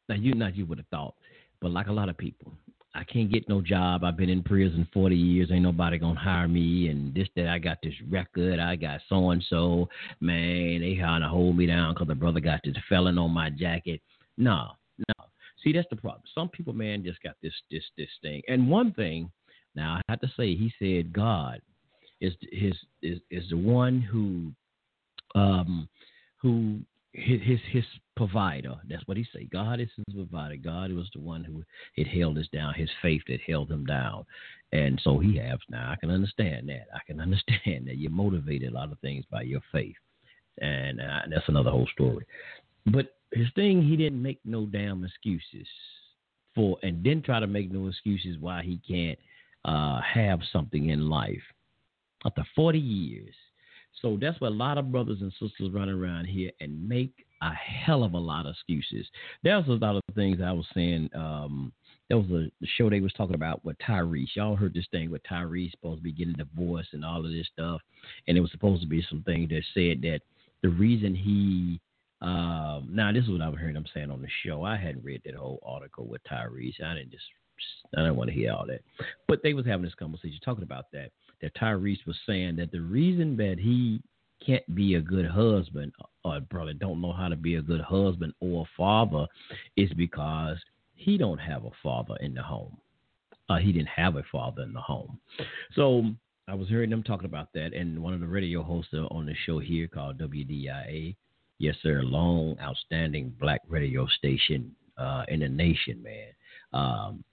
now 0.09 0.17
you 0.17 0.35
not 0.35 0.57
you 0.57 0.67
would 0.67 0.79
have 0.79 0.87
thought, 0.89 1.15
but 1.61 1.71
like 1.71 1.89
a 1.89 1.93
lot 1.93 2.09
of 2.09 2.17
people, 2.17 2.53
I 2.95 3.05
can't 3.05 3.33
get 3.33 3.49
no 3.49 3.61
job. 3.61 4.03
I've 4.03 4.17
been 4.17 4.29
in 4.29 4.43
prison 4.43 4.87
40 4.93 5.15
years. 5.15 5.51
Ain't 5.53 5.63
nobody 5.63 5.99
gonna 5.99 6.19
hire 6.19 6.49
me. 6.49 6.89
And 6.89 7.15
this, 7.15 7.29
that, 7.37 7.49
I 7.49 7.59
got 7.59 7.79
this 7.83 7.95
record. 8.09 8.59
I 8.59 8.75
got 8.77 9.01
so 9.09 9.31
and 9.31 9.45
so. 9.49 9.89
Man, 10.21 10.81
they 10.81 10.97
trying 10.99 11.23
to 11.23 11.29
hold 11.29 11.57
me 11.57 11.67
down 11.67 11.95
because 11.95 12.09
the 12.09 12.15
brother 12.15 12.41
got 12.41 12.61
this 12.65 12.75
felon 12.89 13.17
on 13.19 13.31
my 13.31 13.51
jacket. 13.51 14.01
No, 14.37 14.71
no. 14.99 15.25
See, 15.63 15.73
that's 15.73 15.87
the 15.91 15.97
problem. 15.97 16.23
Some 16.35 16.49
people, 16.49 16.73
man, 16.73 17.05
just 17.05 17.23
got 17.23 17.37
this 17.43 17.53
this 17.71 17.85
this 17.97 18.09
thing. 18.23 18.43
And 18.49 18.69
one 18.69 18.93
thing, 18.93 19.31
now 19.77 19.95
I 19.95 20.01
have 20.09 20.21
to 20.21 20.29
say, 20.37 20.57
he 20.57 20.73
said 20.79 21.13
God 21.13 21.61
is 22.21 22.33
his 22.51 22.75
is 23.03 23.19
is 23.31 23.49
the 23.51 23.57
one 23.57 24.01
who 24.01 24.53
um 25.41 25.89
who 26.39 26.81
his 27.13 27.41
his, 27.43 27.59
his 27.71 27.85
provider. 28.17 28.75
That's 28.89 29.07
what 29.07 29.17
he 29.17 29.27
said. 29.33 29.51
God 29.51 29.81
is 29.81 29.89
his 29.97 30.15
provider. 30.15 30.57
God 30.57 30.93
was 30.93 31.09
the 31.13 31.21
one 31.21 31.45
who 31.45 31.63
had 31.97 32.07
held 32.07 32.39
us 32.39 32.47
down. 32.53 32.75
His 32.75 32.91
faith 33.03 33.23
that 33.29 33.41
held 33.47 33.71
him 33.71 33.85
down. 33.85 34.25
And 34.73 35.01
so 35.03 35.19
he 35.19 35.37
has 35.39 35.59
now. 35.69 35.91
I 35.91 35.97
can 35.97 36.11
understand 36.11 36.69
that. 36.69 36.87
I 36.95 37.01
can 37.07 37.21
understand 37.21 37.87
that 37.87 37.99
you're 37.99 38.11
motivated 38.11 38.73
a 38.73 38.75
lot 38.75 38.93
of 38.93 38.99
things 39.01 39.25
by 39.31 39.43
your 39.43 39.63
faith, 39.73 39.97
and, 40.61 41.01
uh, 41.01 41.21
that's 41.29 41.49
another 41.49 41.71
whole 41.71 41.89
story. 41.93 42.25
But 42.87 43.15
his 43.33 43.49
thing, 43.55 43.83
he 43.83 43.97
didn't 43.97 44.23
make 44.23 44.41
no 44.45 44.67
damn 44.67 45.05
excuses 45.05 45.67
for, 46.55 46.79
and 46.83 47.03
didn't 47.03 47.25
try 47.25 47.41
to 47.41 47.47
make 47.47 47.71
no 47.71 47.89
excuses 47.89 48.37
why 48.39 48.63
he 48.63 48.81
can't 48.87 49.19
uh, 49.65 50.01
have 50.01 50.41
something 50.53 50.89
in 50.89 51.09
life 51.09 51.43
after 52.25 52.45
40 52.55 52.79
years. 52.79 53.35
So 54.01 54.19
that's 54.21 54.41
what 54.41 54.53
a 54.53 54.55
lot 54.55 54.79
of 54.79 54.91
brothers 54.91 55.21
and 55.21 55.33
sisters 55.33 55.73
run 55.73 55.89
around 55.89 56.27
here 56.27 56.51
and 56.61 56.89
make 56.89 57.13
a 57.43 57.53
hell 57.53 58.05
of 58.05 58.15
a 58.15 58.19
lot 58.19 58.47
of 58.47 58.53
excuses. 58.53 59.07
There's 59.43 59.67
a 59.69 59.73
lot 59.73 59.97
of 59.97 60.03
things 60.15 60.39
I 60.45 60.53
was 60.53 60.67
saying. 60.75 61.11
Um, 61.15 61.73
there 62.09 62.19
was 62.19 62.31
a 62.31 62.51
show 62.77 62.91
they 62.91 63.01
was 63.01 63.13
talking 63.13 63.37
about 63.37 63.65
with 63.65 63.77
Tyrese. 63.79 64.35
Y'all 64.35 64.57
heard 64.57 64.75
this 64.75 64.87
thing 64.91 65.11
with 65.11 65.23
Tyrese 65.23 65.71
supposed 65.73 66.01
to 66.01 66.03
be 66.03 66.13
getting 66.13 66.35
divorced 66.35 66.93
and 66.93 67.05
all 67.05 67.25
of 67.25 67.31
this 67.31 67.49
stuff, 67.53 67.81
and 68.27 68.37
it 68.37 68.41
was 68.41 68.51
supposed 68.51 68.83
to 68.83 68.89
be 68.89 69.05
something 69.09 69.49
that 69.49 69.63
said 69.75 70.03
that 70.03 70.21
the 70.63 70.69
reason 70.69 71.15
he 71.15 71.81
um, 72.23 72.89
now, 72.91 73.13
this 73.13 73.25
is 73.25 73.31
what 73.31 73.41
I've 73.41 73.57
heard 73.57 73.77
him 73.77 73.87
saying 73.95 74.11
on 74.11 74.21
the 74.21 74.29
show. 74.45 74.63
I 74.63 74.77
hadn't 74.77 75.05
read 75.05 75.23
that 75.25 75.35
whole 75.35 75.59
article 75.65 76.07
with 76.07 76.21
Tyrese. 76.31 76.83
I 76.85 76.95
didn't 76.95 77.13
just, 77.13 77.25
I 77.97 78.03
didn't 78.03 78.17
want 78.17 78.29
to 78.29 78.35
hear 78.35 78.53
all 78.53 78.67
that. 78.67 78.83
But 79.27 79.43
they 79.43 79.55
was 79.55 79.67
having 79.67 79.85
this 79.85 79.95
conversation 79.95 80.39
talking 80.45 80.65
about 80.65 80.87
that. 80.93 81.13
That 81.43 81.55
Tyrese 81.55 82.07
was 82.07 82.17
saying 82.27 82.57
that 82.57 82.73
the 82.73 82.81
reason 82.81 83.37
that 83.37 83.57
he 83.59 84.03
can't 84.45 84.75
be 84.75 84.95
a 84.95 85.01
good 85.01 85.27
husband, 85.27 85.93
or 86.25 86.41
probably 86.51 86.75
don't 86.75 87.01
know 87.01 87.13
how 87.13 87.29
to 87.29 87.37
be 87.37 87.57
a 87.57 87.63
good 87.63 87.81
husband 87.81 88.33
or 88.41 88.67
father, 88.77 89.27
is 89.77 89.93
because 89.95 90.59
he 90.95 91.17
don't 91.19 91.39
have 91.39 91.65
a 91.65 91.71
father 91.83 92.17
in 92.21 92.35
the 92.35 92.43
home. 92.43 92.77
Uh, 93.49 93.59
he 93.59 93.73
didn't 93.73 93.89
have 93.89 94.17
a 94.17 94.23
father 94.31 94.63
in 94.63 94.73
the 94.73 94.81
home. 94.81 95.19
So 95.75 96.05
I 96.49 96.55
was 96.55 96.69
hearing 96.69 96.91
them 96.91 97.03
talking 97.03 97.27
about 97.27 97.53
that, 97.55 97.73
and 97.75 98.03
one 98.03 98.15
of 98.15 98.21
the 98.21 98.27
radio 98.27 98.63
hosts 98.63 98.95
on 98.95 99.27
the 99.27 99.35
show 99.47 99.59
here 99.59 99.89
called 99.89 100.19
WDIA 100.19 101.17
Yes, 101.61 101.77
sir. 101.83 102.01
Long, 102.03 102.57
outstanding 102.59 103.35
black 103.39 103.61
radio 103.69 104.07
station 104.07 104.75
uh, 104.97 105.25
in 105.29 105.41
the 105.41 105.49
nation, 105.49 106.03
man. 106.03 106.29
Um, 106.73 107.25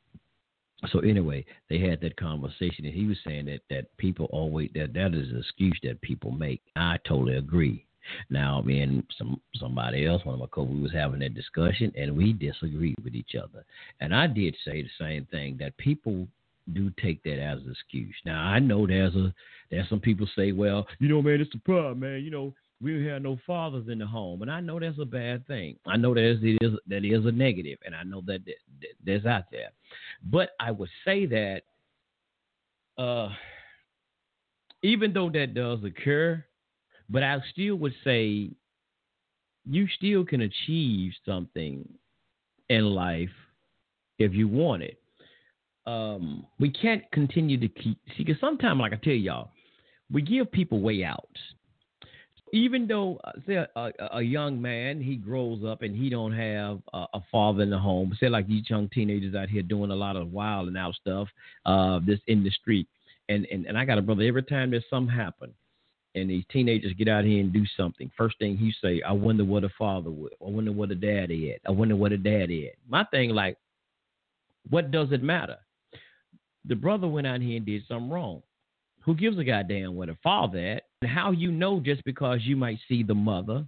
so 0.91 0.99
anyway, 0.99 1.45
they 1.69 1.79
had 1.79 2.01
that 2.01 2.17
conversation, 2.17 2.85
and 2.85 2.93
he 2.93 3.05
was 3.05 3.17
saying 3.25 3.45
that 3.45 3.61
that 3.69 3.95
people 3.97 4.27
always 4.31 4.69
that 4.75 4.93
that 4.93 5.13
is 5.13 5.29
an 5.31 5.39
excuse 5.39 5.77
that 5.83 6.01
people 6.01 6.31
make. 6.31 6.61
I 6.75 6.97
totally 7.07 7.37
agree. 7.37 7.85
Now, 8.29 8.61
me 8.61 8.81
and 8.81 9.03
some 9.17 9.41
somebody 9.55 10.05
else, 10.05 10.23
one 10.23 10.35
of 10.35 10.39
my 10.39 10.47
co 10.47 10.63
we 10.63 10.79
was 10.79 10.93
having 10.93 11.19
that 11.19 11.33
discussion, 11.33 11.91
and 11.95 12.15
we 12.15 12.33
disagreed 12.33 12.95
with 13.03 13.15
each 13.15 13.35
other. 13.35 13.65
And 13.99 14.13
I 14.13 14.27
did 14.27 14.55
say 14.63 14.81
the 14.83 14.89
same 14.99 15.25
thing 15.25 15.57
that 15.59 15.77
people 15.77 16.27
do 16.73 16.91
take 17.01 17.23
that 17.23 17.39
as 17.39 17.59
an 17.61 17.71
excuse. 17.71 18.15
Now, 18.25 18.41
I 18.41 18.59
know 18.59 18.85
there's 18.85 19.15
a 19.15 19.33
there's 19.71 19.89
some 19.89 19.99
people 19.99 20.27
say, 20.35 20.51
well, 20.51 20.87
you 20.99 21.09
know, 21.09 21.21
man, 21.21 21.41
it's 21.41 21.51
the 21.51 21.59
problem, 21.59 22.01
man. 22.01 22.23
You 22.23 22.31
know, 22.31 22.53
we 22.81 23.05
have 23.07 23.23
no 23.23 23.39
fathers 23.47 23.87
in 23.89 23.99
the 23.99 24.05
home, 24.05 24.43
and 24.43 24.51
I 24.51 24.59
know 24.59 24.79
that's 24.79 24.99
a 24.99 25.05
bad 25.05 25.47
thing. 25.47 25.77
I 25.87 25.97
know 25.97 26.13
that 26.13 26.23
is 26.23 26.39
that 26.87 27.03
is 27.03 27.25
a 27.25 27.31
negative, 27.31 27.79
and 27.85 27.95
I 27.95 28.03
know 28.03 28.21
that, 28.27 28.45
that, 28.45 28.55
that 28.81 28.89
there's 29.03 29.25
out 29.25 29.45
there. 29.51 29.69
But 30.23 30.51
I 30.59 30.71
would 30.71 30.89
say 31.03 31.25
that, 31.25 31.61
uh, 32.97 33.29
even 34.83 35.11
though 35.11 35.29
that 35.31 35.55
does 35.55 35.79
occur, 35.83 36.43
but 37.09 37.23
I 37.23 37.39
still 37.51 37.75
would 37.77 37.95
say 38.03 38.51
you 39.65 39.87
still 39.97 40.23
can 40.23 40.41
achieve 40.41 41.13
something 41.25 41.87
in 42.69 42.85
life 42.85 43.29
if 44.19 44.33
you 44.33 44.47
want 44.47 44.83
it. 44.83 44.99
Um, 45.87 46.45
we 46.59 46.69
can't 46.69 47.03
continue 47.11 47.57
to 47.59 47.67
keep 47.69 47.97
see 48.15 48.23
because 48.23 48.39
sometimes, 48.39 48.79
like 48.79 48.93
I 48.93 48.97
tell 48.97 49.13
y'all, 49.13 49.49
we 50.11 50.21
give 50.21 50.51
people 50.51 50.79
way 50.79 51.03
outs 51.03 51.39
even 52.53 52.87
though 52.87 53.19
uh, 53.23 53.31
say 53.45 53.55
a, 53.55 53.67
a, 53.75 53.91
a, 54.13 54.21
young 54.21 54.61
man 54.61 55.01
he 55.01 55.15
grows 55.15 55.63
up 55.65 55.81
and 55.81 55.95
he 55.95 56.09
don't 56.09 56.33
have 56.33 56.79
a, 56.93 57.05
a, 57.13 57.21
father 57.31 57.63
in 57.63 57.69
the 57.69 57.77
home 57.77 58.15
say 58.19 58.29
like 58.29 58.47
these 58.47 58.69
young 58.69 58.89
teenagers 58.89 59.35
out 59.35 59.49
here 59.49 59.61
doing 59.61 59.91
a 59.91 59.95
lot 59.95 60.15
of 60.15 60.31
wild 60.31 60.67
and 60.67 60.77
out 60.77 60.95
stuff 60.95 61.27
uh 61.65 61.99
this 62.05 62.19
in 62.27 62.43
the 62.43 62.51
street 62.51 62.87
and, 63.29 63.45
and 63.51 63.65
and 63.65 63.77
i 63.77 63.85
got 63.85 63.97
a 63.97 64.01
brother 64.01 64.23
every 64.23 64.43
time 64.43 64.71
there's 64.71 64.83
something 64.89 65.13
happen 65.15 65.53
and 66.15 66.29
these 66.29 66.45
teenagers 66.51 66.93
get 66.97 67.07
out 67.07 67.25
here 67.25 67.41
and 67.41 67.53
do 67.53 67.65
something 67.75 68.09
first 68.17 68.37
thing 68.39 68.57
he 68.57 68.73
say 68.81 69.01
i 69.01 69.11
wonder 69.11 69.43
what 69.43 69.63
a 69.63 69.69
father 69.77 70.09
would 70.09 70.33
i 70.45 70.49
wonder 70.49 70.71
what 70.71 70.91
a 70.91 70.95
dad 70.95 71.31
is 71.31 71.59
i 71.67 71.71
wonder 71.71 71.95
what 71.95 72.11
a 72.11 72.17
dad 72.17 72.49
is 72.49 72.73
my 72.87 73.03
thing 73.11 73.31
like 73.31 73.57
What 74.69 74.91
does 74.91 75.11
it 75.11 75.23
matter? 75.23 75.57
The 76.65 76.75
brother 76.75 77.07
went 77.07 77.27
out 77.27 77.41
here 77.41 77.57
and 77.57 77.65
did 77.65 77.83
something 77.87 78.09
wrong. 78.09 78.41
Who 79.07 79.15
gives 79.15 79.39
a 79.39 79.43
goddamn 79.45 79.95
where 79.95 80.07
the 80.07 80.17
father 80.21 80.59
at? 80.59 80.83
And 81.01 81.09
how 81.09 81.31
you 81.31 81.49
know 81.49 81.79
just 81.79 82.03
because 82.03 82.39
you 82.43 82.57
might 82.57 82.77
see 82.89 83.03
the 83.03 83.15
mother 83.15 83.65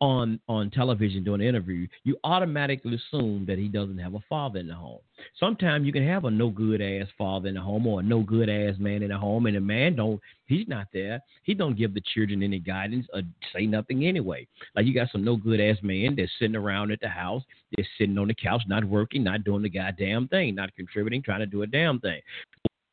on 0.00 0.40
on 0.48 0.70
television 0.70 1.22
doing 1.22 1.42
an 1.42 1.46
interview, 1.46 1.86
you 2.04 2.16
automatically 2.24 2.94
assume 2.94 3.44
that 3.46 3.58
he 3.58 3.68
doesn't 3.68 3.98
have 3.98 4.14
a 4.14 4.24
father 4.26 4.58
in 4.58 4.66
the 4.66 4.74
home. 4.74 5.00
Sometimes 5.38 5.84
you 5.84 5.92
can 5.92 6.06
have 6.06 6.24
a 6.24 6.30
no 6.30 6.48
good 6.48 6.80
ass 6.80 7.08
father 7.18 7.48
in 7.48 7.56
the 7.56 7.60
home 7.60 7.86
or 7.86 8.00
a 8.00 8.02
no 8.02 8.22
good 8.22 8.48
ass 8.48 8.76
man 8.78 9.02
in 9.02 9.10
the 9.10 9.18
home, 9.18 9.44
and 9.44 9.54
the 9.54 9.60
man 9.60 9.96
don't 9.96 10.18
he's 10.46 10.66
not 10.66 10.86
there. 10.94 11.20
He 11.42 11.52
don't 11.52 11.76
give 11.76 11.92
the 11.92 12.02
children 12.14 12.42
any 12.42 12.58
guidance 12.58 13.06
or 13.12 13.20
say 13.54 13.66
nothing 13.66 14.06
anyway. 14.06 14.46
Like 14.74 14.86
you 14.86 14.94
got 14.94 15.12
some 15.12 15.24
no 15.24 15.36
good 15.36 15.60
ass 15.60 15.76
man 15.82 16.16
that's 16.16 16.32
sitting 16.38 16.56
around 16.56 16.90
at 16.90 17.00
the 17.00 17.08
house, 17.08 17.42
they're 17.76 17.86
sitting 17.98 18.16
on 18.16 18.28
the 18.28 18.34
couch, 18.34 18.62
not 18.66 18.84
working, 18.84 19.22
not 19.22 19.44
doing 19.44 19.62
the 19.62 19.68
goddamn 19.68 20.28
thing, 20.28 20.54
not 20.54 20.74
contributing, 20.74 21.22
trying 21.22 21.40
to 21.40 21.46
do 21.46 21.62
a 21.62 21.66
damn 21.66 22.00
thing. 22.00 22.20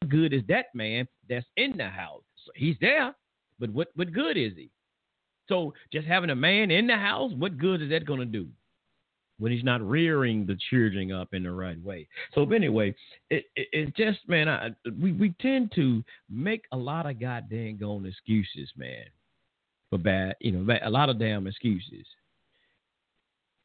Good 0.07 0.33
is 0.33 0.43
that 0.47 0.67
man 0.73 1.07
that's 1.29 1.45
in 1.57 1.75
the 1.77 1.89
house? 1.89 2.23
So 2.45 2.51
he's 2.55 2.77
there, 2.79 3.13
but 3.59 3.69
what 3.71 3.89
what 3.95 4.13
good 4.13 4.37
is 4.37 4.53
he? 4.55 4.69
So 5.49 5.73
just 5.91 6.07
having 6.07 6.29
a 6.29 6.35
man 6.35 6.71
in 6.71 6.87
the 6.87 6.95
house, 6.97 7.31
what 7.37 7.57
good 7.57 7.81
is 7.81 7.89
that 7.89 8.05
going 8.05 8.19
to 8.19 8.25
do? 8.25 8.47
When 9.39 9.51
he's 9.51 9.63
not 9.63 9.87
rearing 9.87 10.45
the 10.45 10.57
children 10.69 11.11
up 11.11 11.33
in 11.33 11.43
the 11.43 11.51
right 11.51 11.79
way. 11.83 12.07
So 12.33 12.49
anyway, 12.51 12.95
it, 13.29 13.45
it, 13.55 13.67
it 13.71 13.95
just 13.95 14.19
man, 14.27 14.49
I, 14.49 14.69
we 14.99 15.11
we 15.11 15.33
tend 15.41 15.71
to 15.75 16.03
make 16.29 16.63
a 16.71 16.77
lot 16.77 17.05
of 17.05 17.19
goddamn 17.19 17.77
gone 17.77 18.05
excuses, 18.05 18.71
man, 18.75 19.05
for 19.89 19.99
bad, 19.99 20.35
you 20.41 20.51
know, 20.51 20.77
a 20.83 20.89
lot 20.89 21.09
of 21.09 21.19
damn 21.19 21.47
excuses. 21.47 22.05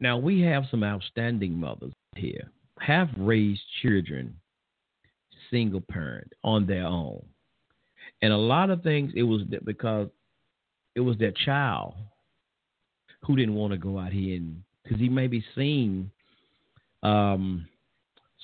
Now 0.00 0.18
we 0.18 0.40
have 0.42 0.64
some 0.70 0.82
outstanding 0.82 1.54
mothers 1.54 1.92
here, 2.16 2.50
have 2.80 3.08
raised 3.16 3.62
children, 3.80 4.36
single 5.52 5.80
parent 5.80 6.32
on 6.42 6.66
their 6.66 6.86
own, 6.86 7.24
and 8.22 8.32
a 8.32 8.36
lot 8.36 8.70
of 8.70 8.82
things 8.82 9.12
it 9.14 9.22
was 9.22 9.42
because 9.64 10.08
it 10.94 11.00
was 11.00 11.16
their 11.18 11.32
child 11.44 11.94
who 13.24 13.36
didn't 13.36 13.54
want 13.54 13.72
to 13.72 13.78
go 13.78 13.98
out 13.98 14.12
here 14.12 14.36
and 14.36 14.62
because 14.82 14.98
he 14.98 15.08
may 15.08 15.28
be 15.28 15.44
seeing 15.54 16.10
um, 17.04 17.66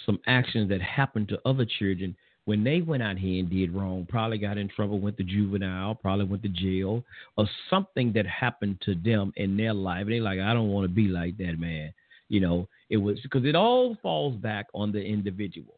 some 0.07 0.21
actions 0.27 0.69
that 0.69 0.81
happened 0.81 1.29
to 1.29 1.41
other 1.45 1.67
children 1.79 2.15
when 2.45 2.65
they 2.65 2.81
went 2.81 3.03
out 3.03 3.19
here 3.19 3.41
and 3.41 3.50
did 3.50 3.75
wrong, 3.75 4.07
probably 4.09 4.38
got 4.38 4.57
in 4.57 4.69
trouble, 4.69 4.99
went 4.99 5.19
to 5.19 5.23
juvenile, 5.23 5.95
probably 5.95 6.25
went 6.25 6.43
to 6.43 6.49
jail, 6.49 7.05
or 7.37 7.47
something 7.69 8.11
that 8.15 8.27
happened 8.27 8.81
to 8.87 8.95
them 8.95 9.35
in 9.37 9.55
their 9.55 9.75
life. 9.75 10.03
And 10.03 10.12
they're 10.12 10.23
like, 10.23 10.38
I 10.38 10.55
don't 10.55 10.71
want 10.71 10.88
to 10.88 10.95
be 10.95 11.09
like 11.09 11.37
that, 11.37 11.59
man. 11.59 11.93
You 12.31 12.41
know, 12.41 12.69
it 12.88 12.97
was 12.97 13.19
because 13.21 13.45
it 13.45 13.55
all 13.55 13.99
falls 14.03 14.35
back 14.37 14.67
on 14.73 14.93
the 14.93 15.03
individual. 15.03 15.78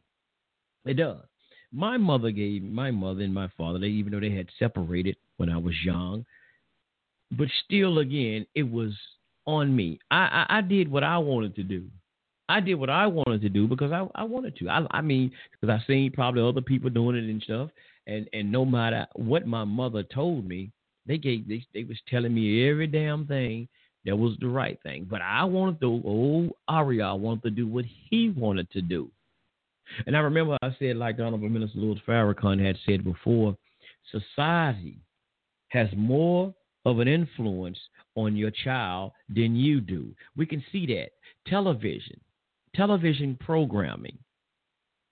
It 0.84 0.94
does. 0.94 1.22
My 1.72 1.96
mother 1.96 2.30
gave 2.30 2.62
my 2.62 2.90
mother 2.90 3.22
and 3.22 3.34
my 3.34 3.48
father, 3.56 3.78
they 3.78 3.86
even 3.86 4.12
though 4.12 4.20
they 4.20 4.34
had 4.34 4.48
separated 4.58 5.16
when 5.36 5.48
I 5.48 5.56
was 5.56 5.74
young, 5.84 6.24
but 7.30 7.48
still, 7.64 7.98
again, 7.98 8.46
it 8.54 8.68
was 8.68 8.92
on 9.46 9.74
me. 9.74 10.00
I, 10.10 10.46
I, 10.48 10.58
I 10.58 10.60
did 10.62 10.90
what 10.90 11.04
I 11.04 11.18
wanted 11.18 11.54
to 11.56 11.62
do. 11.62 11.84
I 12.48 12.58
did 12.58 12.74
what 12.74 12.90
I 12.90 13.06
wanted 13.06 13.42
to 13.42 13.48
do 13.48 13.68
because 13.68 13.92
I, 13.92 14.06
I 14.16 14.24
wanted 14.24 14.56
to. 14.56 14.68
I, 14.68 14.84
I 14.90 15.00
mean, 15.00 15.30
because 15.52 15.72
I 15.72 15.86
seen 15.86 16.10
probably 16.10 16.42
other 16.42 16.60
people 16.60 16.90
doing 16.90 17.16
it 17.16 17.30
and 17.30 17.42
stuff, 17.42 17.70
and 18.08 18.28
and 18.32 18.50
no 18.50 18.64
matter 18.64 19.06
what 19.14 19.46
my 19.46 19.62
mother 19.62 20.02
told 20.02 20.48
me, 20.48 20.72
they 21.06 21.16
gave 21.16 21.46
they 21.46 21.64
they 21.72 21.84
was 21.84 21.98
telling 22.08 22.34
me 22.34 22.68
every 22.68 22.88
damn 22.88 23.26
thing 23.26 23.68
that 24.04 24.16
was 24.16 24.36
the 24.40 24.48
right 24.48 24.80
thing. 24.82 25.06
But 25.08 25.22
I 25.22 25.44
wanted 25.44 25.80
to. 25.82 26.02
Oh, 26.04 26.56
Aria 26.66 27.14
wanted 27.14 27.42
to 27.44 27.50
do 27.50 27.68
what 27.68 27.84
he 28.10 28.30
wanted 28.30 28.68
to 28.72 28.82
do. 28.82 29.10
And 30.06 30.16
I 30.16 30.20
remember 30.20 30.56
I 30.62 30.74
said, 30.78 30.96
like 30.96 31.16
the 31.16 31.24
Honorable 31.24 31.48
Minister 31.48 31.78
Louis 31.78 32.00
Farrakhan 32.06 32.64
had 32.64 32.76
said 32.86 33.04
before, 33.04 33.56
society 34.10 34.98
has 35.68 35.88
more 35.96 36.54
of 36.84 36.98
an 36.98 37.08
influence 37.08 37.78
on 38.16 38.36
your 38.36 38.50
child 38.50 39.12
than 39.28 39.54
you 39.54 39.80
do. 39.80 40.14
We 40.36 40.46
can 40.46 40.64
see 40.72 40.86
that. 40.86 41.10
Television, 41.46 42.20
television 42.74 43.36
programming. 43.40 44.18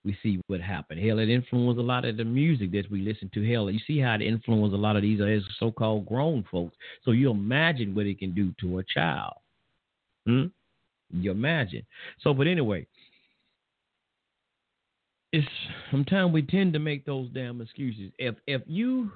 We 0.04 0.16
see 0.22 0.40
what 0.46 0.60
happened. 0.60 1.04
Hell, 1.04 1.18
it 1.18 1.28
influenced 1.28 1.78
a 1.78 1.82
lot 1.82 2.04
of 2.04 2.16
the 2.16 2.24
music 2.24 2.72
that 2.72 2.90
we 2.90 3.02
listen 3.02 3.30
to. 3.34 3.46
Hell, 3.46 3.70
you 3.70 3.80
see 3.86 3.98
how 3.98 4.14
it 4.14 4.22
influenced 4.22 4.74
a 4.74 4.78
lot 4.78 4.96
of 4.96 5.02
these 5.02 5.20
so-called 5.58 6.06
grown 6.06 6.44
folks. 6.50 6.76
So 7.04 7.10
you 7.10 7.30
imagine 7.30 7.94
what 7.94 8.06
it 8.06 8.18
can 8.18 8.34
do 8.34 8.54
to 8.60 8.78
a 8.78 8.84
child. 8.84 9.34
Hmm? 10.24 10.46
You 11.10 11.30
imagine. 11.30 11.84
So, 12.22 12.32
but 12.32 12.46
anyway, 12.46 12.86
it's 15.32 15.46
sometimes 15.90 16.32
we 16.32 16.42
tend 16.42 16.72
to 16.72 16.78
make 16.78 17.04
those 17.04 17.28
damn 17.30 17.60
excuses. 17.60 18.12
If 18.18 18.36
if 18.46 18.62
you 18.66 19.10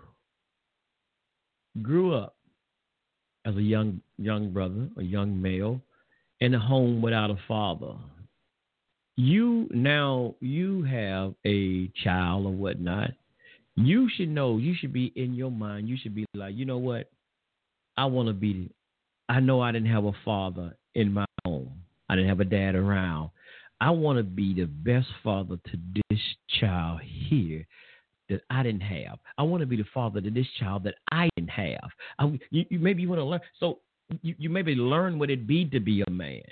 grew 1.81 2.15
up 2.15 2.37
as 3.45 3.57
a 3.57 3.63
young 3.63 4.01
young 4.19 4.53
brother, 4.53 4.89
a 4.99 5.03
young 5.03 5.41
male, 5.41 5.81
in 6.41 6.55
a 6.55 6.59
home 6.59 7.01
without 7.01 7.31
a 7.31 7.39
father. 7.47 7.95
You 9.17 9.69
now 9.71 10.35
you 10.41 10.83
have 10.85 11.35
a 11.47 11.89
child 12.03 12.47
or 12.47 12.53
whatnot. 12.53 13.11
You 13.77 14.09
should 14.15 14.29
know. 14.29 14.59
You 14.59 14.75
should 14.75 14.93
be 14.93 15.13
in 15.17 15.35
your 15.35 15.51
mind. 15.51 15.89
You 15.89 15.97
should 15.97 16.15
be 16.15 16.27
like, 16.35 16.55
you 16.57 16.65
know 16.65 16.79
what? 16.79 17.11
I 17.97 18.07
want 18.07 18.29
to 18.29 18.35
be. 18.35 18.71
I 19.29 19.41
know 19.41 19.61
I 19.61 19.73
didn't 19.73 19.93
have 19.93 20.05
a 20.05 20.13
father 20.25 20.77
in 20.95 21.13
my 21.13 21.25
home. 21.45 21.71
I 22.09 22.17
didn't 22.17 22.29
have 22.29 22.41
a 22.41 22.45
dad 22.45 22.75
around. 22.75 23.31
I 23.83 23.91
want 23.91 24.17
to 24.19 24.23
be 24.23 24.55
the 24.55 24.67
best 24.67 25.09
father 25.25 25.57
to 25.57 25.79
this 26.09 26.21
child 26.61 27.01
here 27.03 27.67
that 28.29 28.43
I 28.49 28.63
didn't 28.63 28.83
have. 28.83 29.19
I 29.37 29.43
want 29.43 29.61
to 29.63 29.67
be 29.67 29.75
the 29.75 29.85
father 29.93 30.21
to 30.21 30.31
this 30.31 30.47
child 30.61 30.85
that 30.85 30.95
I 31.11 31.29
didn't 31.37 31.51
have. 31.51 31.91
I, 32.21 32.39
you, 32.51 32.65
you, 32.71 32.79
maybe 32.79 33.03
you 33.03 33.09
want 33.09 33.19
to 33.19 33.25
learn. 33.25 33.41
So 33.59 33.81
you, 34.23 34.37
you 34.39 34.51
maybe 34.51 34.77
learn 34.77 35.19
what 35.19 35.31
it 35.31 35.49
be 35.49 35.65
to 35.65 35.81
be 35.81 36.05
a 36.07 36.11
man. 36.11 36.43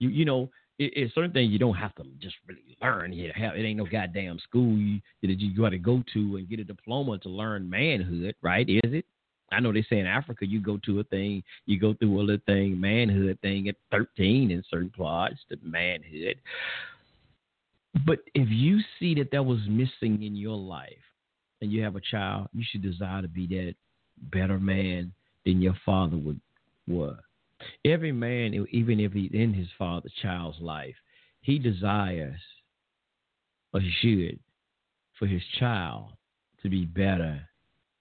You 0.00 0.10
you 0.10 0.26
know, 0.26 0.50
it, 0.78 0.92
it's 0.94 1.14
certain 1.14 1.32
things 1.32 1.50
you 1.50 1.58
don't 1.58 1.76
have 1.76 1.94
to 1.94 2.04
just 2.18 2.36
really 2.46 2.76
learn 2.82 3.10
here. 3.10 3.32
Have 3.34 3.56
it 3.56 3.64
ain't 3.64 3.78
no 3.78 3.86
goddamn 3.86 4.38
school 4.40 4.76
you, 4.76 5.00
that 5.22 5.40
you 5.40 5.56
got 5.56 5.70
to 5.70 5.78
go 5.78 6.04
to 6.12 6.36
and 6.36 6.46
get 6.46 6.60
a 6.60 6.64
diploma 6.64 7.16
to 7.20 7.30
learn 7.30 7.70
manhood, 7.70 8.34
right? 8.42 8.68
Is 8.68 8.92
it? 8.92 9.06
I 9.52 9.60
know 9.60 9.72
they 9.72 9.84
say 9.88 9.98
in 9.98 10.06
Africa 10.06 10.46
you 10.46 10.60
go 10.60 10.78
to 10.86 11.00
a 11.00 11.04
thing, 11.04 11.42
you 11.66 11.78
go 11.78 11.94
through 11.94 12.18
a 12.18 12.22
little 12.22 12.42
thing, 12.46 12.80
manhood 12.80 13.38
thing 13.42 13.68
at 13.68 13.76
13 13.90 14.50
in 14.50 14.62
certain 14.70 14.90
plots, 14.90 15.36
the 15.48 15.58
manhood. 15.62 16.36
But 18.06 18.20
if 18.34 18.48
you 18.48 18.80
see 18.98 19.14
that 19.16 19.32
that 19.32 19.44
was 19.44 19.60
missing 19.68 20.22
in 20.22 20.36
your 20.36 20.56
life 20.56 20.92
and 21.60 21.72
you 21.72 21.82
have 21.82 21.96
a 21.96 22.00
child, 22.00 22.48
you 22.52 22.64
should 22.70 22.82
desire 22.82 23.22
to 23.22 23.28
be 23.28 23.46
that 23.48 23.74
better 24.32 24.58
man 24.58 25.12
than 25.44 25.60
your 25.60 25.76
father 25.84 26.16
would 26.16 26.40
was. 26.86 27.16
Every 27.84 28.12
man, 28.12 28.66
even 28.70 29.00
if 29.00 29.12
he's 29.12 29.32
in 29.32 29.52
his 29.52 29.68
father's 29.78 30.12
child's 30.22 30.60
life, 30.60 30.94
he 31.40 31.58
desires 31.58 32.40
or 33.72 33.80
he 33.80 33.90
should 34.00 34.38
for 35.18 35.26
his 35.26 35.42
child 35.58 36.12
to 36.62 36.68
be 36.68 36.84
better 36.84 37.42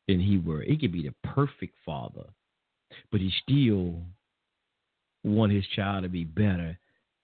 than 0.09 0.19
he 0.19 0.37
were. 0.37 0.61
He 0.61 0.77
could 0.77 0.91
be 0.91 1.03
the 1.03 1.13
perfect 1.29 1.75
father, 1.85 2.25
but 3.11 3.21
he 3.21 3.31
still 3.43 4.01
want 5.23 5.53
his 5.53 5.65
child 5.75 6.03
to 6.03 6.09
be 6.09 6.25
better 6.25 6.77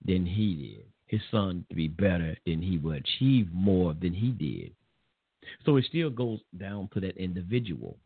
than 0.06 0.26
he 0.26 0.56
did 0.56 0.86
his 1.08 1.22
son 1.32 1.66
to 1.70 1.76
be 1.76 1.88
better 1.88 2.36
than 2.46 2.62
he 2.62 2.78
would, 2.78 2.98
achieve 2.98 3.48
more 3.54 3.94
than 3.94 4.14
he 4.14 4.30
did. 4.30 4.72
So 5.66 5.78
it 5.78 5.86
still 5.86 6.10
goes 6.10 6.40
down 6.58 6.90
to 6.94 7.00
that 7.02 7.18
individual. 7.18 7.98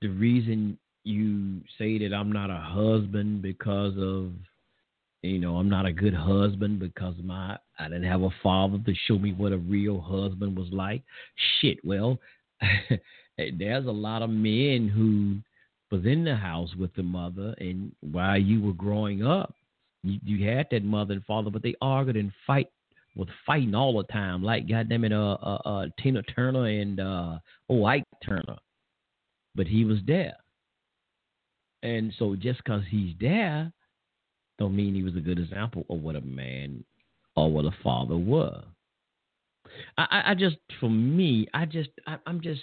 The 0.00 0.08
reason 0.08 0.78
you 1.02 1.60
say 1.76 1.98
that 1.98 2.14
I'm 2.14 2.30
not 2.30 2.50
a 2.50 2.60
husband 2.60 3.42
because 3.42 3.94
of, 3.98 4.32
you 5.22 5.40
know, 5.40 5.56
I'm 5.56 5.68
not 5.68 5.86
a 5.86 5.92
good 5.92 6.14
husband 6.14 6.78
because 6.78 7.14
my 7.22 7.58
I 7.80 7.84
didn't 7.84 8.04
have 8.04 8.22
a 8.22 8.30
father 8.42 8.78
to 8.78 8.94
show 9.06 9.18
me 9.18 9.32
what 9.32 9.52
a 9.52 9.58
real 9.58 10.00
husband 10.00 10.56
was 10.56 10.68
like. 10.70 11.02
Shit, 11.60 11.84
well, 11.84 12.20
there's 13.58 13.86
a 13.86 13.90
lot 13.90 14.22
of 14.22 14.30
men 14.30 14.88
who 14.88 15.38
was 15.94 16.04
in 16.04 16.24
the 16.24 16.36
house 16.36 16.74
with 16.76 16.94
the 16.94 17.02
mother 17.02 17.54
and 17.58 17.92
while 18.00 18.38
you 18.38 18.60
were 18.60 18.74
growing 18.74 19.24
up 19.24 19.54
you, 20.02 20.18
you 20.24 20.48
had 20.48 20.66
that 20.70 20.84
mother 20.84 21.14
and 21.14 21.24
father, 21.24 21.50
but 21.50 21.62
they 21.62 21.74
argued 21.80 22.16
and 22.16 22.32
fight 22.46 22.68
was 23.16 23.28
fighting 23.44 23.74
all 23.74 23.96
the 23.96 24.04
time, 24.12 24.44
like 24.44 24.68
goddamn 24.68 25.04
it, 25.04 25.12
uh, 25.12 25.32
uh, 25.42 25.60
uh 25.64 25.86
Tina 26.00 26.22
Turner 26.22 26.66
and 26.66 27.00
uh, 27.00 27.38
oh 27.68 27.84
Ike 27.84 28.04
Turner, 28.24 28.56
but 29.54 29.66
he 29.66 29.84
was 29.84 29.98
there, 30.06 30.36
and 31.82 32.12
so 32.18 32.36
just 32.36 32.58
because 32.58 32.82
he's 32.88 33.14
there, 33.20 33.72
don't 34.58 34.76
mean 34.76 34.94
he 34.94 35.02
was 35.02 35.16
a 35.16 35.20
good 35.20 35.38
example 35.38 35.84
of 35.90 36.00
what 36.00 36.14
a 36.14 36.20
man 36.20 36.84
or 37.36 37.50
what 37.50 37.64
a 37.64 37.74
father 37.82 38.16
was. 38.16 38.64
I, 39.96 40.22
I 40.26 40.34
just, 40.34 40.56
for 40.80 40.90
me, 40.90 41.48
I 41.54 41.64
just, 41.64 41.90
I, 42.06 42.16
I'm 42.26 42.40
just 42.40 42.60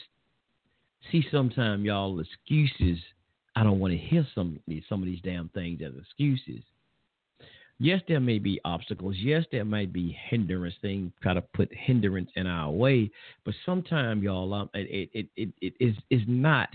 see 1.12 1.24
sometimes 1.32 1.84
y'all 1.84 2.20
excuses. 2.20 3.00
I 3.56 3.64
don't 3.64 3.80
want 3.80 3.94
to 3.94 3.98
hear 3.98 4.28
some 4.36 4.60
some 4.90 5.02
of 5.02 5.06
these 5.06 5.22
damn 5.22 5.50
things 5.50 5.82
as 5.82 5.94
excuses 5.98 6.62
Yes, 7.80 8.02
there 8.08 8.22
may 8.22 8.40
be 8.40 8.60
obstacles. 8.64 9.16
Yes, 9.20 9.44
there 9.52 9.66
might 9.66 9.92
be 9.92 10.18
hindrance 10.30 10.76
things, 10.82 11.12
try 11.22 11.34
to 11.34 11.42
put 11.42 11.70
hindrance 11.74 12.30
in 12.36 12.48
our 12.48 12.72
way. 12.72 13.12
But 13.44 13.54
sometimes, 13.66 14.24
y'all, 14.24 14.54
um, 14.54 14.70
it, 14.74 15.10
it, 15.14 15.28
it, 15.36 15.50
it 15.62 15.74
is 15.80 15.96
is 16.10 16.22
not 16.26 16.70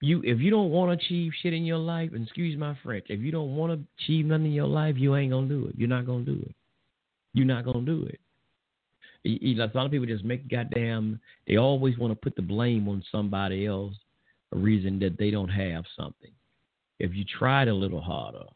you 0.00 0.22
if 0.24 0.40
you 0.40 0.50
don't 0.50 0.70
want 0.70 0.98
to 0.98 1.04
achieve 1.04 1.32
shit 1.42 1.52
in 1.52 1.64
your 1.64 1.78
life, 1.78 2.10
excuse 2.14 2.58
my 2.58 2.76
French, 2.82 3.06
if 3.10 3.20
you 3.20 3.30
don't 3.30 3.54
want 3.54 3.72
to 3.72 3.86
achieve 4.02 4.24
nothing 4.24 4.46
in 4.46 4.52
your 4.52 4.66
life, 4.66 4.94
you 4.96 5.14
ain't 5.14 5.32
gonna 5.32 5.48
do 5.48 5.66
it. 5.66 5.74
You're 5.76 5.88
not 5.88 6.06
gonna 6.06 6.24
do 6.24 6.42
it. 6.48 6.54
You're 7.32 7.46
not 7.46 7.64
gonna 7.64 7.82
do 7.82 8.04
it. 8.04 8.20
You 9.22 9.54
know, 9.54 9.64
A 9.64 9.76
lot 9.76 9.86
of 9.86 9.92
people 9.92 10.06
just 10.06 10.24
make 10.24 10.48
goddamn. 10.48 11.20
They 11.46 11.56
always 11.56 11.98
want 11.98 12.12
to 12.12 12.16
put 12.16 12.36
the 12.36 12.42
blame 12.42 12.88
on 12.88 13.04
somebody 13.12 13.66
else, 13.66 13.94
a 14.52 14.56
reason 14.56 14.98
that 15.00 15.18
they 15.18 15.30
don't 15.30 15.48
have 15.48 15.84
something. 15.96 16.30
If 16.98 17.14
you 17.14 17.24
tried 17.24 17.68
a 17.68 17.74
little 17.74 18.00
harder, 18.00 18.46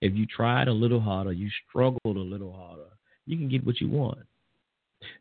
if 0.00 0.14
you 0.14 0.26
tried 0.26 0.68
a 0.68 0.72
little 0.72 1.00
harder, 1.00 1.32
you 1.32 1.48
struggled 1.68 2.16
a 2.16 2.20
little 2.20 2.52
harder, 2.52 2.90
you 3.26 3.36
can 3.36 3.48
get 3.48 3.64
what 3.64 3.80
you 3.80 3.88
want. 3.88 4.18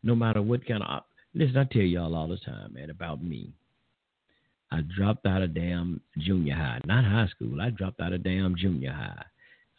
No 0.02 0.16
matter 0.16 0.42
what 0.42 0.66
kind 0.66 0.84
of. 0.84 1.04
Listen, 1.34 1.58
I 1.58 1.64
tell 1.66 1.82
y'all 1.82 2.16
all 2.16 2.28
the 2.28 2.38
time, 2.38 2.74
man, 2.74 2.90
about 2.90 3.24
me. 3.24 3.50
I 4.72 4.82
dropped 4.96 5.26
out 5.26 5.42
of 5.42 5.54
damn 5.54 6.02
junior 6.18 6.56
high, 6.56 6.80
not 6.86 7.06
high 7.06 7.28
school. 7.28 7.62
I 7.62 7.70
dropped 7.70 8.00
out 8.02 8.14
of 8.14 8.24
damn 8.24 8.56
junior 8.56 8.92
high. 8.92 9.24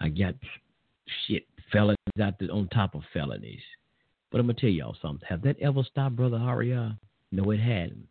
I 0.01 0.09
got 0.09 0.35
shit 1.27 1.45
felonies 1.73 1.97
out 2.21 2.35
there 2.39 2.51
on 2.53 2.69
top 2.69 2.95
of 2.95 3.03
felonies. 3.13 3.63
But 4.31 4.41
I'm 4.41 4.47
gonna 4.47 4.59
tell 4.59 4.71
y'all 4.71 4.97
something. 5.01 5.27
Have 5.29 5.43
that 5.43 5.61
ever 5.61 5.83
stopped, 5.85 6.17
brother 6.17 6.37
Aria? 6.37 6.99
No, 7.31 7.51
it 7.51 7.61
hadn't. 7.61 8.09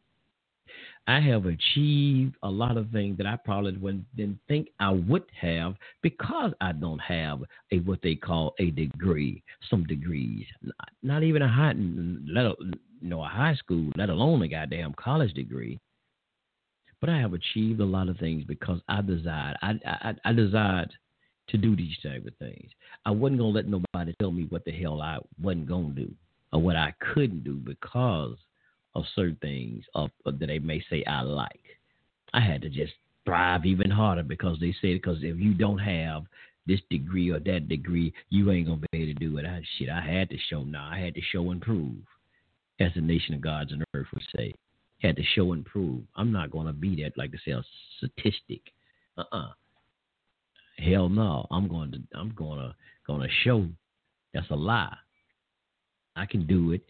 I 1.05 1.19
have 1.19 1.45
achieved 1.45 2.35
a 2.43 2.49
lot 2.49 2.77
of 2.77 2.89
things 2.91 3.17
that 3.17 3.27
I 3.27 3.35
probably 3.35 3.75
wouldn't, 3.75 4.05
didn't 4.15 4.39
think 4.47 4.69
I 4.79 4.91
would 4.91 5.25
have 5.39 5.75
because 6.01 6.53
I 6.61 6.71
don't 6.71 6.99
have 6.99 7.41
a 7.71 7.79
what 7.79 8.01
they 8.01 8.15
call 8.15 8.53
a 8.59 8.71
degree, 8.71 9.43
some 9.69 9.83
degrees, 9.83 10.45
not, 10.61 10.89
not 11.01 11.23
even 11.23 11.41
a 11.41 11.47
high, 11.47 11.73
let 11.75 12.57
you 12.59 12.71
know, 13.01 13.21
a 13.21 13.27
high 13.27 13.55
school, 13.55 13.91
let 13.97 14.09
alone 14.09 14.41
a 14.43 14.47
goddamn 14.47 14.93
college 14.93 15.33
degree. 15.33 15.77
But 17.01 17.09
I 17.09 17.19
have 17.19 17.33
achieved 17.33 17.81
a 17.81 17.85
lot 17.85 18.07
of 18.07 18.17
things 18.17 18.45
because 18.45 18.79
I 18.87 19.01
desired. 19.01 19.57
I 19.61 19.73
I, 19.85 20.13
I 20.23 20.31
desired 20.31 20.93
to 21.49 21.58
do 21.58 21.75
these 21.75 21.97
type 22.01 22.25
of 22.25 22.36
things. 22.38 22.71
I 23.06 23.12
wasn't 23.12 23.39
gonna 23.39 23.51
let 23.51 23.67
nobody 23.67 24.13
tell 24.19 24.32
me 24.32 24.45
what 24.49 24.65
the 24.65 24.71
hell 24.71 25.01
I 25.01 25.19
wasn't 25.41 25.67
gonna 25.67 25.89
do 25.89 26.12
or 26.51 26.62
what 26.62 26.75
I 26.75 26.93
couldn't 27.13 27.43
do 27.43 27.56
because 27.56 28.38
of 28.95 29.03
certain 29.15 29.38
things 29.41 29.84
of, 29.95 30.12
of 30.25 30.39
that 30.39 30.47
they 30.47 30.60
may 30.60 30.84
say 30.89 31.03
I 31.06 31.21
like. 31.21 31.60
I 32.34 32.41
had 32.41 32.62
to 32.62 32.69
just 32.69 32.93
thrive 33.25 33.65
even 33.65 33.91
harder 33.91 34.23
because 34.23 34.60
they 34.60 34.73
said 34.82 34.93
because 34.93 35.17
if 35.21 35.38
you 35.38 35.53
don't 35.53 35.79
have 35.79 36.23
this 36.65 36.79
degree 36.89 37.29
or 37.29 37.39
that 37.39 37.67
degree, 37.67 38.13
you 38.29 38.51
ain't 38.51 38.67
gonna 38.67 38.82
be 38.91 38.99
able 39.01 39.13
to 39.13 39.19
do 39.19 39.38
it. 39.38 39.45
I 39.45 39.62
shit, 39.77 39.89
I 39.89 40.01
had 40.01 40.29
to 40.29 40.38
show 40.49 40.63
now. 40.63 40.89
I 40.91 40.99
had 40.99 41.15
to 41.15 41.21
show 41.21 41.51
and 41.51 41.62
prove, 41.62 41.97
as 42.79 42.91
the 42.95 43.01
nation 43.01 43.36
of 43.36 43.41
gods 43.41 43.71
and 43.71 43.84
earth 43.93 44.08
would 44.13 44.23
say 44.36 44.53
had 45.03 45.17
to 45.17 45.23
show 45.36 45.51
and 45.51 45.65
prove. 45.65 46.01
I'm 46.15 46.32
not 46.32 46.51
to 46.51 46.73
be 46.73 47.03
that 47.03 47.17
like 47.17 47.32
to 47.32 47.38
say 47.45 47.51
a 47.51 47.63
statistic. 47.97 48.62
Uh-uh. 49.17 49.49
Hell 50.77 51.09
no. 51.09 51.47
I'm 51.51 51.67
going 51.67 51.91
to 51.91 51.99
I'm 52.17 52.33
going 52.36 52.73
to 53.07 53.27
show 53.43 53.67
that's 54.33 54.49
a 54.49 54.55
lie. 54.55 54.95
I 56.15 56.25
can 56.25 56.45
do 56.45 56.71
it 56.71 56.81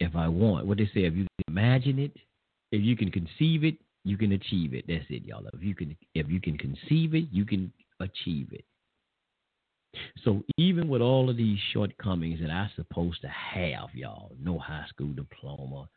if 0.00 0.14
I 0.14 0.28
want. 0.28 0.66
What 0.66 0.78
they 0.78 0.86
say, 0.86 1.04
if 1.04 1.14
you 1.14 1.24
can 1.24 1.54
imagine 1.54 1.98
it, 1.98 2.12
if 2.72 2.82
you 2.82 2.96
can 2.96 3.10
conceive 3.10 3.64
it, 3.64 3.76
you 4.04 4.16
can 4.16 4.32
achieve 4.32 4.74
it. 4.74 4.84
That's 4.86 5.04
it, 5.10 5.24
y'all. 5.24 5.46
If 5.52 5.62
you 5.62 5.74
can 5.74 5.96
if 6.14 6.28
you 6.28 6.40
can 6.40 6.58
conceive 6.58 7.14
it, 7.14 7.26
you 7.32 7.44
can 7.44 7.72
achieve 8.00 8.48
it. 8.52 8.64
So 10.24 10.42
even 10.58 10.88
with 10.88 11.00
all 11.00 11.30
of 11.30 11.36
these 11.36 11.58
shortcomings 11.72 12.40
that 12.40 12.50
I'm 12.50 12.70
supposed 12.76 13.22
to 13.22 13.28
have, 13.28 13.88
y'all, 13.94 14.32
no 14.40 14.58
high 14.58 14.84
school 14.88 15.12
diploma, 15.12 15.88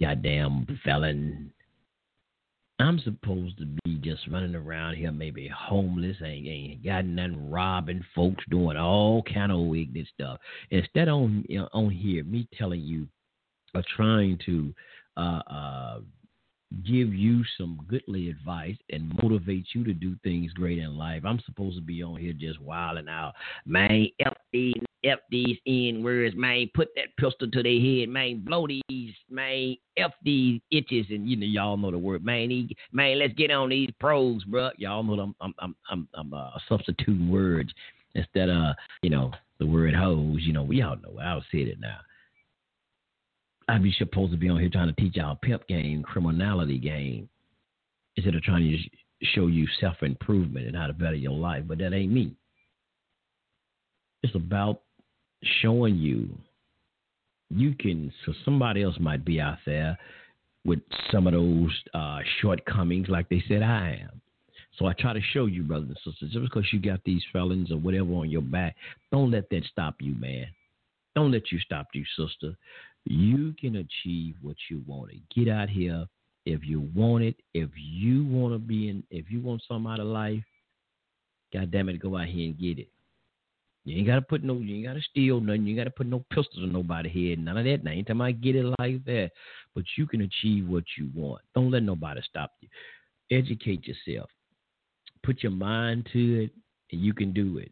goddamn 0.00 0.66
felon. 0.84 1.52
I'm 2.78 2.98
supposed 3.00 3.58
to 3.58 3.66
be 3.84 3.96
just 4.02 4.28
running 4.28 4.54
around 4.54 4.96
here, 4.96 5.10
maybe 5.10 5.48
homeless, 5.48 6.16
ain't, 6.22 6.46
ain't 6.46 6.84
got 6.84 7.06
nothing, 7.06 7.50
robbing 7.50 8.04
folks, 8.14 8.44
doing 8.50 8.76
all 8.76 9.22
kind 9.22 9.50
of 9.50 9.60
wicked 9.60 10.06
stuff. 10.12 10.38
Instead 10.70 11.08
on 11.08 11.44
you 11.48 11.60
know, 11.60 11.68
on 11.72 11.90
here, 11.90 12.22
me 12.24 12.46
telling 12.56 12.82
you, 12.82 13.08
or 13.74 13.82
trying 13.96 14.38
to 14.44 14.74
uh, 15.16 15.40
uh, 15.50 15.98
give 16.84 17.14
you 17.14 17.42
some 17.56 17.80
goodly 17.88 18.28
advice 18.28 18.76
and 18.90 19.18
motivate 19.22 19.66
you 19.72 19.82
to 19.84 19.94
do 19.94 20.14
things 20.22 20.52
great 20.52 20.78
in 20.78 20.96
life. 20.98 21.22
I'm 21.24 21.40
supposed 21.46 21.76
to 21.76 21.82
be 21.82 22.02
on 22.02 22.20
here 22.20 22.34
just 22.34 22.60
wilding 22.60 23.08
out, 23.08 23.34
man. 23.64 24.08
F 24.20 24.34
these, 24.52 24.74
F 25.06 25.20
these 25.30 25.56
N 25.66 26.02
words, 26.02 26.34
man. 26.36 26.68
Put 26.74 26.88
that 26.96 27.16
pistol 27.16 27.50
to 27.50 27.62
their 27.62 27.80
head, 27.80 28.08
man. 28.08 28.42
Blow 28.44 28.66
these, 28.66 29.14
man. 29.30 29.76
F 29.96 30.12
these 30.22 30.60
itches, 30.70 31.06
and 31.10 31.28
you 31.28 31.36
know 31.36 31.46
y'all 31.46 31.76
know 31.76 31.90
the 31.90 31.98
word, 31.98 32.24
man. 32.24 32.50
He, 32.50 32.76
man, 32.92 33.18
let's 33.18 33.34
get 33.34 33.50
on 33.50 33.68
these 33.68 33.90
pros, 34.00 34.42
bro. 34.44 34.70
Y'all 34.78 35.02
know 35.02 35.20
I'm 35.20 35.34
I'm 35.40 35.54
I'm 35.58 35.76
I'm, 35.90 36.08
I'm 36.14 36.34
uh, 36.34 36.50
substituting 36.68 37.30
words 37.30 37.72
instead 38.14 38.48
of 38.48 38.74
you 39.02 39.10
know 39.10 39.32
the 39.58 39.66
word 39.66 39.94
hose. 39.94 40.40
You 40.40 40.52
know 40.52 40.62
we 40.62 40.82
all 40.82 40.96
know. 40.96 41.18
I'll 41.22 41.44
say 41.52 41.58
it 41.58 41.80
now. 41.80 41.98
I'd 43.68 43.82
be 43.82 43.94
supposed 43.98 44.32
to 44.32 44.38
be 44.38 44.48
on 44.48 44.60
here 44.60 44.68
trying 44.68 44.94
to 44.94 45.00
teach 45.00 45.16
y'all 45.16 45.38
pimp 45.42 45.66
game, 45.66 46.02
criminality 46.02 46.78
game, 46.78 47.28
instead 48.16 48.34
of 48.34 48.42
trying 48.42 48.62
to 48.62 49.26
show 49.34 49.46
you 49.46 49.66
self 49.80 50.02
improvement 50.02 50.66
and 50.66 50.76
how 50.76 50.86
to 50.86 50.92
better 50.92 51.14
your 51.14 51.32
life. 51.32 51.64
But 51.66 51.78
that 51.78 51.92
ain't 51.92 52.12
me. 52.12 52.36
It's 54.22 54.34
about 54.34 54.82
showing 55.62 55.96
you 55.96 56.28
you 57.48 57.74
can. 57.78 58.12
So 58.24 58.32
somebody 58.44 58.82
else 58.82 58.96
might 58.98 59.24
be 59.24 59.40
out 59.40 59.58
there 59.64 59.96
with 60.64 60.80
some 61.12 61.28
of 61.28 61.32
those 61.32 61.70
uh, 61.94 62.18
shortcomings, 62.40 63.08
like 63.08 63.28
they 63.28 63.42
said 63.46 63.62
I 63.62 64.00
am. 64.02 64.20
So 64.78 64.86
I 64.86 64.94
try 64.94 65.12
to 65.12 65.20
show 65.32 65.46
you, 65.46 65.62
brothers 65.62 65.90
and 65.90 66.12
sisters, 66.12 66.32
just 66.32 66.52
because 66.52 66.64
you 66.72 66.80
got 66.80 67.00
these 67.04 67.22
felons 67.32 67.70
or 67.70 67.76
whatever 67.78 68.14
on 68.14 68.28
your 68.28 68.42
back, 68.42 68.74
don't 69.12 69.30
let 69.30 69.48
that 69.50 69.62
stop 69.70 69.94
you, 70.00 70.14
man. 70.16 70.46
Don't 71.14 71.30
let 71.30 71.52
you 71.52 71.60
stop 71.60 71.86
you, 71.94 72.04
sister 72.16 72.56
you 73.06 73.54
can 73.58 73.76
achieve 73.76 74.34
what 74.42 74.56
you 74.68 74.82
want 74.86 75.12
get 75.34 75.48
out 75.48 75.68
here 75.68 76.06
if 76.44 76.64
you 76.64 76.88
want 76.94 77.22
it 77.22 77.36
if 77.54 77.70
you 77.76 78.26
want 78.26 78.52
to 78.52 78.58
be 78.58 78.88
in 78.88 79.02
if 79.10 79.30
you 79.30 79.40
want 79.40 79.62
some 79.68 79.86
out 79.86 80.00
of 80.00 80.06
life 80.06 80.42
god 81.52 81.70
damn 81.70 81.88
it 81.88 82.00
go 82.00 82.16
out 82.16 82.26
here 82.26 82.46
and 82.46 82.58
get 82.58 82.78
it 82.78 82.88
you 83.86 83.98
ain't 83.98 84.06
gotta 84.06 84.22
put 84.22 84.44
no 84.44 84.54
you 84.58 84.76
ain't 84.76 84.86
gotta 84.86 85.00
steal 85.00 85.40
nothing 85.40 85.64
you 85.64 85.70
ain't 85.70 85.78
gotta 85.78 85.90
put 85.90 86.06
no 86.06 86.24
pistols 86.30 86.64
in 86.64 86.72
nobody's 86.72 87.12
head 87.12 87.38
none 87.38 87.56
of 87.56 87.64
that 87.64 87.82
now 87.82 87.90
anytime 87.90 88.20
i 88.20 88.32
get 88.32 88.56
it 88.56 88.66
like 88.78 89.04
that 89.04 89.30
but 89.74 89.84
you 89.96 90.06
can 90.06 90.22
achieve 90.22 90.68
what 90.68 90.84
you 90.98 91.08
want 91.14 91.40
don't 91.54 91.70
let 91.70 91.82
nobody 91.82 92.20
stop 92.28 92.52
you 92.60 92.68
educate 93.30 93.86
yourself 93.86 94.28
put 95.22 95.42
your 95.42 95.52
mind 95.52 96.06
to 96.12 96.44
it 96.44 96.50
and 96.92 97.00
you 97.00 97.14
can 97.14 97.32
do 97.32 97.58
it 97.58 97.70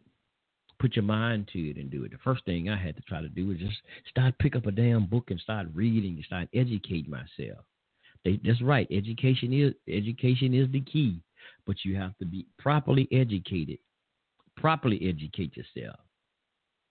put 0.84 0.96
your 0.96 1.02
mind 1.02 1.48
to 1.52 1.70
it 1.70 1.78
and 1.78 1.90
do 1.90 2.04
it. 2.04 2.10
The 2.10 2.18
first 2.18 2.44
thing 2.44 2.68
I 2.68 2.76
had 2.76 2.94
to 2.96 3.02
try 3.02 3.22
to 3.22 3.28
do 3.30 3.46
was 3.46 3.56
just 3.58 3.76
start 4.08 4.38
pick 4.38 4.54
up 4.54 4.66
a 4.66 4.70
damn 4.70 5.06
book 5.06 5.30
and 5.30 5.40
start 5.40 5.66
reading 5.72 6.16
and 6.16 6.24
start 6.24 6.48
educating 6.52 7.10
myself. 7.10 7.64
They, 8.22 8.38
that's 8.44 8.60
right. 8.60 8.86
Education 8.90 9.52
is 9.52 9.72
education 9.88 10.52
is 10.52 10.70
the 10.72 10.80
key, 10.80 11.22
but 11.66 11.76
you 11.84 11.96
have 11.96 12.16
to 12.18 12.26
be 12.26 12.46
properly 12.58 13.08
educated. 13.12 13.78
Properly 14.64 14.98
educate 15.06 15.54
yourself. 15.58 16.00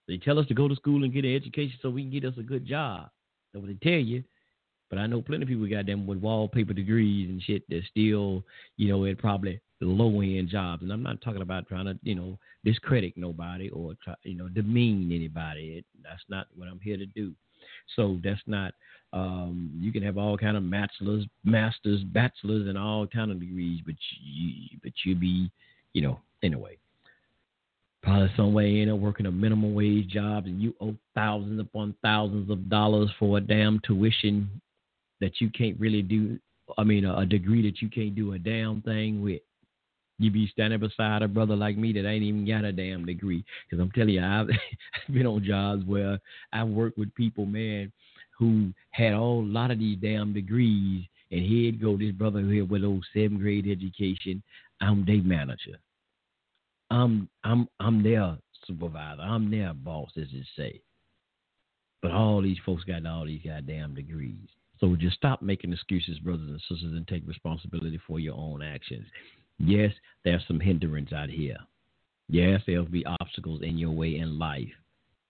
They 0.08 0.18
tell 0.18 0.38
us 0.38 0.46
to 0.46 0.54
go 0.54 0.68
to 0.68 0.76
school 0.76 1.04
and 1.04 1.12
get 1.12 1.26
an 1.26 1.36
education 1.36 1.80
so 1.82 1.90
we 1.90 2.04
can 2.04 2.12
get 2.12 2.24
us 2.24 2.36
a 2.38 2.44
good 2.44 2.68
job. 2.68 3.10
That's 3.52 3.66
what 3.66 3.72
they 3.72 3.90
tell 3.90 4.00
you. 4.00 4.24
But 4.92 5.00
I 5.00 5.08
know 5.08 5.24
plenty 5.24 5.42
of 5.42 5.50
people 5.50 5.68
got 5.68 5.88
them 5.88 6.06
with 6.06 6.20
wallpaper 6.20 6.74
degrees 6.74 7.32
and 7.32 7.42
shit 7.42 7.68
that 7.70 7.82
still, 7.90 8.44
you 8.78 8.90
know, 8.90 9.06
it 9.06 9.18
probably 9.18 9.60
low 9.82 10.22
end 10.22 10.50
jobs. 10.50 10.84
And 10.84 10.94
I'm 10.94 11.02
not 11.02 11.20
talking 11.24 11.42
about 11.42 11.68
trying 11.68 11.86
to, 11.86 11.98
you 12.04 12.14
know, 12.14 12.38
discredit 12.64 13.14
nobody 13.16 13.70
or 13.70 13.96
try, 14.04 14.14
you 14.22 14.36
know, 14.36 14.50
demean 14.50 15.12
anybody. 15.12 15.78
It, 15.80 15.86
that's 16.04 16.22
not 16.30 16.46
what 16.56 16.68
I'm 16.68 16.80
here 16.80 16.98
to 16.98 17.08
do. 17.08 17.34
So 17.96 18.20
that's 18.24 18.44
not. 18.46 18.76
Um, 19.14 19.72
you 19.80 19.92
can 19.92 20.04
have 20.04 20.20
all 20.20 20.38
kind 20.38 20.58
of 20.58 20.70
bachelors, 20.70 21.26
masters, 21.44 22.04
bachelors, 22.04 22.68
and 22.68 22.78
all 22.78 23.08
kind 23.08 23.32
of 23.32 23.40
degrees, 23.40 23.82
but 23.84 23.96
you, 24.24 24.78
but 24.84 24.92
you 25.04 25.16
be, 25.16 25.50
you 25.94 26.04
know, 26.04 26.20
anyway. 26.44 26.78
Probably 28.04 28.30
some 28.36 28.54
way 28.54 28.70
you 28.70 28.86
know 28.86 28.96
working 28.96 29.26
a 29.26 29.32
minimum 29.32 29.74
wage 29.74 30.10
job, 30.10 30.46
and 30.46 30.62
you 30.62 30.76
owe 30.82 30.96
thousands 31.16 31.60
upon 31.60 31.96
thousands 32.04 32.50
of 32.52 32.70
dollars 32.70 33.10
for 33.18 33.38
a 33.38 33.42
damn 33.42 33.80
tuition 33.86 34.62
that 35.22 35.40
you 35.40 35.50
can't 35.50 35.80
really 35.80 36.02
do. 36.02 36.38
I 36.78 36.84
mean, 36.84 37.06
a, 37.06 37.18
a 37.20 37.26
degree 37.26 37.62
that 37.70 37.82
you 37.82 37.90
can't 37.90 38.16
do 38.16 38.34
a 38.34 38.40
damn 38.40 38.82
thing 38.82 39.22
with 39.22 39.42
you 40.20 40.32
be 40.32 40.48
standing 40.48 40.80
beside 40.80 41.22
a 41.22 41.28
brother 41.28 41.56
like 41.56 41.78
me 41.78 41.92
that 41.94 42.08
ain't 42.08 42.24
even 42.24 42.46
got 42.46 42.64
a 42.64 42.72
damn 42.72 43.06
degree. 43.06 43.44
Because 43.70 43.82
I'm 43.82 43.92
telling 43.92 44.14
you, 44.16 44.24
I've 44.24 44.48
been 45.14 45.26
on 45.26 45.44
jobs 45.44 45.84
where 45.86 46.20
I've 46.52 46.68
worked 46.68 46.98
with 46.98 47.14
people, 47.16 47.46
man, 47.46 47.92
who 48.38 48.72
had 48.92 49.14
all 49.14 49.42
a 49.42 49.46
lot 49.46 49.72
of 49.72 49.80
these 49.80 49.98
damn 50.02 50.34
degrees, 50.34 51.06
and 51.32 51.46
here'd 51.46 51.82
go 51.82 51.98
this 51.98 52.12
brother 52.12 52.42
here 52.42 52.66
with 52.66 52.84
old 52.84 53.06
seventh 53.14 53.42
grade 53.42 53.68
education. 53.68 54.44
I'm 54.82 55.06
day 55.06 55.20
manager. 55.20 55.80
I'm 56.94 57.28
I'm 57.44 57.68
I'm 57.80 58.04
their 58.04 58.38
supervisor. 58.68 59.22
I'm 59.22 59.50
their 59.50 59.74
boss, 59.74 60.12
as 60.16 60.28
it 60.32 60.46
say. 60.56 60.82
But 62.02 62.12
all 62.12 62.42
these 62.42 62.58
folks 62.66 62.84
got 62.84 63.06
all 63.06 63.26
these 63.26 63.42
goddamn 63.44 63.96
degrees. 63.96 64.48
So 64.80 64.96
just 64.96 65.16
stop 65.16 65.42
making 65.42 65.74
excuses, 65.74 66.20
brothers 66.20 66.50
and 66.50 66.62
sisters, 66.62 66.94
and 66.94 67.08
take 67.08 67.28
responsibility 67.28 68.00
for 68.06 68.20
your 68.20 68.36
own 68.36 68.62
actions. 68.62 69.06
Yes, 69.58 69.92
there's 70.24 70.44
some 70.48 70.60
hindrance 70.60 71.14
out 71.14 71.30
here. 71.30 71.58
Yes, 72.30 72.62
there'll 72.68 72.86
be 72.86 73.06
obstacles 73.06 73.62
in 73.64 73.78
your 73.78 73.92
way 73.92 74.18
in 74.18 74.38
life. 74.38 74.68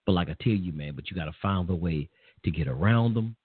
But 0.05 0.13
like 0.13 0.29
I 0.29 0.35
tell 0.41 0.53
you, 0.53 0.73
man, 0.73 0.95
but 0.95 1.09
you 1.09 1.15
got 1.15 1.25
to 1.25 1.35
find 1.41 1.67
the 1.67 1.75
way 1.75 2.09
to 2.43 2.51
get 2.51 2.67
around 2.67 3.13
them, 3.13 3.35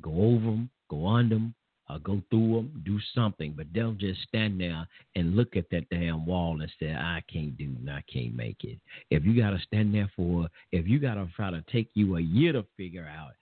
go 0.00 0.10
over 0.10 0.46
them, 0.46 0.70
go 0.88 1.06
under 1.06 1.36
them, 1.36 1.54
or 1.94 1.98
go 1.98 2.22
through 2.30 2.54
them, 2.54 2.82
do 2.84 2.98
something. 3.14 3.54
But 3.56 3.66
they'll 3.74 3.92
just 3.92 4.22
stand 4.22 4.60
there 4.60 4.86
and 5.16 5.36
look 5.36 5.56
at 5.56 5.70
that 5.70 5.88
damn 5.90 6.26
wall 6.26 6.60
and 6.60 6.70
say, 6.78 6.92
I 6.92 7.22
can't 7.32 7.56
do 7.56 7.74
and 7.78 7.90
I 7.90 8.02
can't 8.12 8.34
make 8.34 8.64
it. 8.64 8.78
If 9.10 9.24
you 9.24 9.40
got 9.40 9.50
to 9.50 9.58
stand 9.60 9.94
there 9.94 10.10
for, 10.16 10.48
if 10.72 10.86
you 10.86 10.98
got 10.98 11.14
to 11.14 11.28
try 11.36 11.50
to 11.50 11.64
take 11.72 11.88
you 11.94 12.16
a 12.16 12.20
year 12.20 12.52
to 12.52 12.64
figure 12.76 13.06
out, 13.06 13.32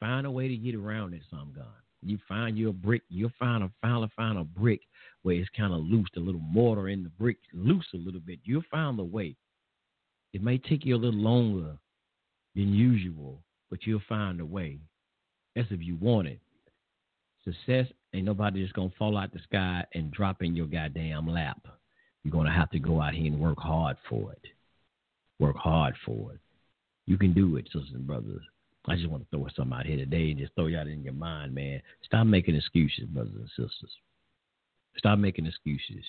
find 0.00 0.26
a 0.26 0.30
way 0.30 0.48
to 0.48 0.56
get 0.56 0.74
around 0.74 1.14
it, 1.14 1.22
some 1.30 1.52
gun. 1.54 1.66
You 2.02 2.18
find 2.28 2.56
your 2.56 2.72
brick, 2.72 3.02
you'll 3.08 3.32
find 3.38 3.64
a 3.64 3.70
finally 3.82 4.08
find 4.14 4.38
a 4.38 4.44
brick 4.44 4.80
where 5.22 5.34
it's 5.34 5.50
kind 5.56 5.72
of 5.72 5.80
loose, 5.80 6.08
a 6.16 6.20
little 6.20 6.40
mortar 6.40 6.88
in 6.88 7.02
the 7.02 7.08
brick 7.08 7.38
loose 7.52 7.86
a 7.92 7.96
little 7.96 8.20
bit. 8.20 8.38
You'll 8.44 8.62
find 8.70 8.98
a 9.00 9.04
way. 9.04 9.34
It 10.32 10.42
may 10.42 10.58
take 10.58 10.84
you 10.84 10.94
a 10.94 10.96
little 10.96 11.18
longer 11.18 11.76
than 12.54 12.72
usual, 12.72 13.40
but 13.70 13.84
you'll 13.84 14.02
find 14.08 14.40
a 14.40 14.46
way. 14.46 14.78
That's 15.56 15.70
if 15.72 15.82
you 15.82 15.96
want 15.96 16.28
it. 16.28 16.38
Success 17.48 17.86
ain't 18.12 18.26
nobody 18.26 18.62
just 18.62 18.74
gonna 18.74 18.92
fall 18.98 19.16
out 19.16 19.32
the 19.32 19.38
sky 19.40 19.84
and 19.94 20.10
drop 20.10 20.42
in 20.42 20.54
your 20.54 20.66
goddamn 20.66 21.26
lap. 21.26 21.66
You're 22.22 22.32
gonna 22.32 22.52
have 22.52 22.70
to 22.70 22.78
go 22.78 23.00
out 23.00 23.14
here 23.14 23.32
and 23.32 23.40
work 23.40 23.58
hard 23.58 23.96
for 24.08 24.32
it. 24.32 24.44
Work 25.38 25.56
hard 25.56 25.94
for 26.04 26.32
it. 26.34 26.40
You 27.06 27.16
can 27.16 27.32
do 27.32 27.56
it, 27.56 27.64
sisters 27.66 27.92
and 27.94 28.06
brothers. 28.06 28.42
I 28.86 28.96
just 28.96 29.08
want 29.08 29.22
to 29.22 29.36
throw 29.36 29.46
something 29.56 29.78
out 29.78 29.86
here 29.86 29.96
today 29.96 30.30
and 30.30 30.38
just 30.38 30.54
throw 30.54 30.66
y'all 30.66 30.86
in 30.86 31.02
your 31.02 31.14
mind, 31.14 31.54
man. 31.54 31.80
Stop 32.04 32.26
making 32.26 32.54
excuses, 32.54 33.06
brothers 33.06 33.34
and 33.34 33.48
sisters. 33.48 33.92
Stop 34.98 35.18
making 35.18 35.46
excuses 35.46 36.04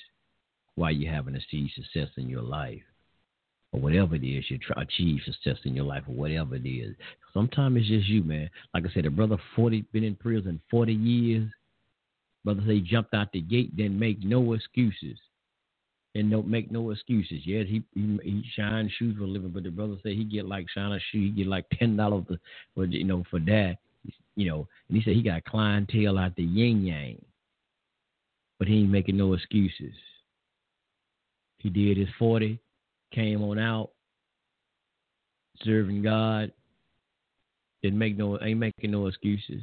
why 0.75 0.89
you're 0.89 1.13
having 1.13 1.35
to 1.35 1.41
see 1.49 1.71
success 1.73 2.09
in 2.17 2.27
your 2.27 2.41
life 2.41 2.83
or 3.71 3.79
whatever 3.79 4.15
it 4.15 4.23
is 4.23 4.45
you 4.49 4.57
try 4.57 4.81
achieve 4.81 5.19
success 5.25 5.57
in 5.65 5.75
your 5.75 5.85
life 5.85 6.03
or 6.07 6.15
whatever 6.15 6.55
it 6.55 6.67
is. 6.67 6.95
Sometimes 7.33 7.77
it's 7.77 7.87
just 7.87 8.07
you, 8.07 8.23
man. 8.23 8.49
Like 8.73 8.85
I 8.85 8.93
said, 8.93 9.05
a 9.05 9.11
brother 9.11 9.37
forty 9.55 9.81
been 9.93 10.03
in 10.03 10.15
prison 10.15 10.59
forty 10.69 10.93
years. 10.93 11.49
Brother 12.43 12.63
say 12.65 12.79
jumped 12.79 13.13
out 13.13 13.31
the 13.31 13.41
gate, 13.41 13.75
didn't 13.75 13.99
make 13.99 14.23
no 14.23 14.53
excuses. 14.53 15.17
And 16.15 16.31
don't 16.31 16.47
make 16.47 16.71
no 16.71 16.89
excuses. 16.89 17.41
Yes, 17.45 17.67
he 17.67 17.83
he, 17.93 18.19
he 18.23 18.43
shine 18.55 18.91
shoes 18.97 19.15
for 19.17 19.25
a 19.25 19.27
living, 19.27 19.51
but 19.51 19.63
the 19.63 19.69
brother 19.69 19.95
said 20.01 20.13
he 20.13 20.23
get 20.23 20.47
like 20.47 20.65
shine 20.73 20.91
a 20.91 20.99
shoe, 21.11 21.19
he 21.19 21.29
get 21.29 21.47
like 21.47 21.65
ten 21.77 21.95
dollars 21.95 22.25
for 22.73 22.85
you 22.85 23.03
know 23.03 23.23
for 23.29 23.39
that. 23.41 23.77
You 24.35 24.47
know, 24.47 24.67
and 24.87 24.97
he 24.97 25.03
said 25.03 25.15
he 25.15 25.21
got 25.21 25.43
clientele 25.43 26.17
out 26.17 26.35
the 26.35 26.43
yin 26.43 26.85
yang. 26.85 27.21
But 28.57 28.67
he 28.67 28.79
ain't 28.79 28.89
making 28.89 29.17
no 29.17 29.33
excuses. 29.33 29.93
He 31.59 31.69
did 31.69 31.97
his 31.97 32.07
forty, 32.17 32.59
came 33.11 33.43
on 33.43 33.59
out, 33.59 33.91
serving 35.63 36.01
God. 36.01 36.51
Didn't 37.81 37.99
make 37.99 38.17
no 38.17 38.39
ain't 38.41 38.59
making 38.59 38.91
no 38.91 39.07
excuses. 39.07 39.61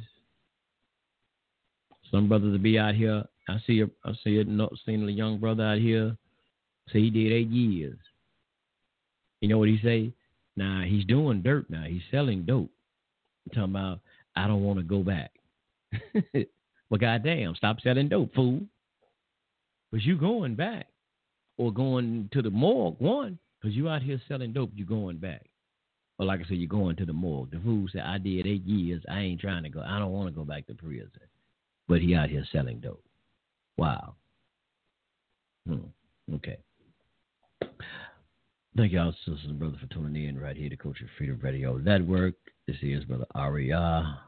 Some 2.11 2.29
brothers 2.29 2.51
will 2.51 2.59
be 2.59 2.79
out 2.79 2.95
here. 2.95 3.23
I 3.47 3.57
see 3.65 3.81
a 3.81 3.89
I 4.03 4.13
see 4.23 4.39
a 4.39 4.45
seen 4.85 5.07
a 5.07 5.11
young 5.11 5.39
brother 5.39 5.63
out 5.63 5.77
here 5.77 6.17
say 6.91 6.99
he 6.99 7.09
did 7.09 7.31
eight 7.31 7.49
years. 7.49 7.97
You 9.41 9.49
know 9.49 9.57
what 9.57 9.69
he 9.69 9.79
say? 9.83 10.11
Now 10.55 10.83
he's 10.85 11.05
doing 11.05 11.43
dirt 11.43 11.69
now. 11.69 11.83
He's 11.83 12.01
selling 12.09 12.43
dope. 12.43 12.71
I'm 13.45 13.51
talking 13.51 13.75
about 13.75 13.99
I 14.35 14.47
don't 14.47 14.63
want 14.63 14.79
to 14.79 14.83
go 14.83 15.03
back. 15.03 15.31
well 16.89 16.99
goddamn, 16.99 17.55
stop 17.55 17.79
selling 17.81 18.09
dope, 18.09 18.33
fool. 18.33 18.61
But 19.91 20.01
you 20.01 20.17
going 20.17 20.55
back. 20.55 20.87
Or 21.57 21.71
going 21.71 22.29
to 22.33 22.41
the 22.41 22.49
morgue, 22.49 22.95
one. 22.99 23.39
Because 23.59 23.75
you 23.75 23.89
out 23.89 24.03
here 24.03 24.21
selling 24.27 24.53
dope, 24.53 24.71
you're 24.75 24.87
going 24.87 25.17
back. 25.17 25.45
Or 26.19 26.25
like 26.25 26.39
I 26.39 26.43
said, 26.43 26.57
you're 26.57 26.67
going 26.67 26.95
to 26.97 27.05
the 27.05 27.13
morgue. 27.13 27.51
The 27.51 27.59
fool 27.59 27.87
said, 27.91 28.01
I 28.01 28.17
did 28.17 28.45
eight 28.45 28.65
years. 28.65 29.03
I 29.09 29.21
ain't 29.21 29.41
trying 29.41 29.63
to 29.63 29.69
go. 29.69 29.81
I 29.81 29.99
don't 29.99 30.11
want 30.11 30.27
to 30.27 30.35
go 30.35 30.43
back 30.43 30.67
to 30.67 30.73
prison. 30.73 31.09
But 31.87 32.01
he 32.01 32.15
out 32.15 32.29
here 32.29 32.45
selling 32.51 32.79
dope. 32.79 33.03
Wow. 33.77 34.15
Hmm. 35.67 35.85
Okay. 36.35 36.57
Thank 38.75 38.91
y'all, 38.91 39.11
sisters 39.25 39.45
and 39.45 39.57
brothers, 39.57 39.79
for 39.79 39.87
tuning 39.87 40.25
in 40.25 40.39
right 40.39 40.55
here 40.55 40.69
to 40.69 40.77
Culture 40.77 41.09
Freedom 41.17 41.39
Radio 41.41 41.77
Network. 41.77 42.35
This 42.67 42.77
is 42.81 43.03
Brother 43.05 43.25
Aria, 43.33 44.19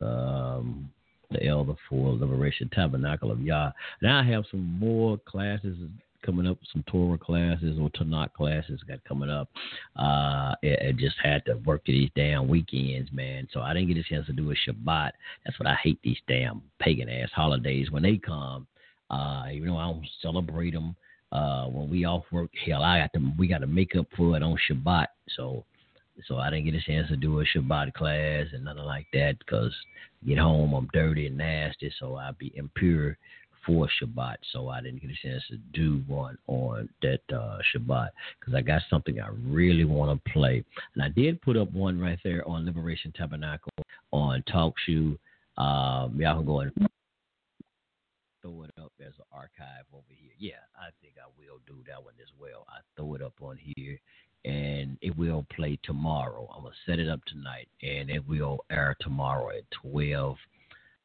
um, 0.00 0.90
the 1.30 1.46
elder 1.46 1.74
for 1.88 2.12
Liberation 2.12 2.68
Tabernacle 2.74 3.30
of 3.30 3.40
Yah. 3.40 3.72
Now 4.02 4.20
I 4.20 4.24
have 4.24 4.44
some 4.50 4.78
more 4.78 5.18
classes 5.26 5.78
coming 6.24 6.46
up, 6.46 6.58
some 6.72 6.84
Torah 6.86 7.18
classes 7.18 7.78
or 7.80 7.90
Tanakh 7.90 8.32
classes 8.32 8.80
got 8.88 9.04
coming 9.04 9.30
up. 9.30 9.48
Uh, 9.96 10.54
it, 10.62 10.96
just 10.96 11.16
had 11.22 11.44
to 11.46 11.54
work 11.64 11.82
these 11.86 12.10
damn 12.16 12.48
weekends, 12.48 13.10
man. 13.12 13.48
So 13.52 13.60
I 13.60 13.74
didn't 13.74 13.88
get 13.88 13.98
a 13.98 14.02
chance 14.02 14.26
to 14.26 14.32
do 14.32 14.50
a 14.50 14.54
Shabbat. 14.54 15.12
That's 15.44 15.58
what 15.58 15.68
I 15.68 15.74
hate 15.82 15.98
these 16.02 16.18
damn 16.28 16.62
pagan 16.80 17.08
ass 17.08 17.30
holidays 17.34 17.90
when 17.90 18.02
they 18.02 18.16
come. 18.16 18.66
Uh, 19.10 19.44
even 19.52 19.68
though 19.68 19.76
I 19.76 19.86
don't 19.86 20.06
celebrate 20.22 20.72
them, 20.72 20.96
uh, 21.32 21.66
when 21.66 21.90
we 21.90 22.04
off 22.04 22.24
work, 22.30 22.50
hell, 22.64 22.82
I 22.82 23.00
got 23.00 23.12
to 23.14 23.32
we 23.38 23.48
got 23.48 23.58
to 23.58 23.66
make 23.66 23.96
up 23.96 24.06
for 24.16 24.36
it 24.36 24.42
on 24.42 24.56
Shabbat. 24.70 25.06
So, 25.36 25.64
so 26.26 26.38
I 26.38 26.48
didn't 26.48 26.66
get 26.66 26.74
a 26.74 26.80
chance 26.80 27.08
to 27.08 27.16
do 27.16 27.40
a 27.40 27.44
Shabbat 27.44 27.92
class 27.94 28.46
and 28.52 28.64
nothing 28.64 28.84
like 28.84 29.06
that 29.12 29.38
because 29.40 29.72
get 30.26 30.38
home 30.38 30.72
I'm 30.72 30.88
dirty 30.92 31.26
and 31.26 31.36
nasty, 31.36 31.92
so 31.98 32.16
I'd 32.16 32.38
be 32.38 32.52
impure 32.54 33.18
for 33.66 33.88
Shabbat, 34.00 34.36
so 34.52 34.68
I 34.68 34.80
didn't 34.80 35.00
get 35.00 35.10
a 35.10 35.28
chance 35.28 35.42
to 35.48 35.56
do 35.72 36.02
one 36.06 36.36
on 36.46 36.88
that 37.02 37.20
uh, 37.32 37.58
Shabbat 37.74 38.10
because 38.38 38.54
I 38.54 38.60
got 38.60 38.82
something 38.90 39.20
I 39.20 39.28
really 39.46 39.84
want 39.84 40.22
to 40.24 40.32
play. 40.32 40.64
And 40.94 41.02
I 41.02 41.08
did 41.08 41.40
put 41.42 41.56
up 41.56 41.72
one 41.72 41.98
right 41.98 42.18
there 42.24 42.46
on 42.48 42.66
Liberation 42.66 43.12
Tabernacle 43.16 43.72
on 44.12 44.42
Talk 44.50 44.74
Shoe. 44.86 45.18
Um, 45.56 46.16
y'all 46.18 46.36
can 46.36 46.46
go 46.46 46.60
and 46.60 46.72
throw 48.42 48.62
it 48.64 48.70
up 48.78 48.92
as 49.00 49.12
an 49.18 49.24
archive 49.32 49.86
over 49.92 50.02
here. 50.08 50.32
Yeah, 50.38 50.62
I 50.76 50.90
think 51.00 51.14
I 51.18 51.28
will 51.38 51.60
do 51.66 51.82
that 51.88 52.02
one 52.02 52.14
as 52.20 52.28
well. 52.38 52.66
I 52.68 52.80
throw 52.96 53.14
it 53.14 53.22
up 53.22 53.34
on 53.40 53.58
here 53.76 53.98
and 54.44 54.98
it 55.00 55.16
will 55.16 55.46
play 55.54 55.78
tomorrow. 55.82 56.48
I'm 56.54 56.64
gonna 56.64 56.74
set 56.86 56.98
it 56.98 57.08
up 57.08 57.20
tonight 57.24 57.68
and 57.82 58.10
it 58.10 58.26
will 58.28 58.64
air 58.70 58.96
tomorrow 59.00 59.50
at 59.50 59.64
twelve. 59.70 60.36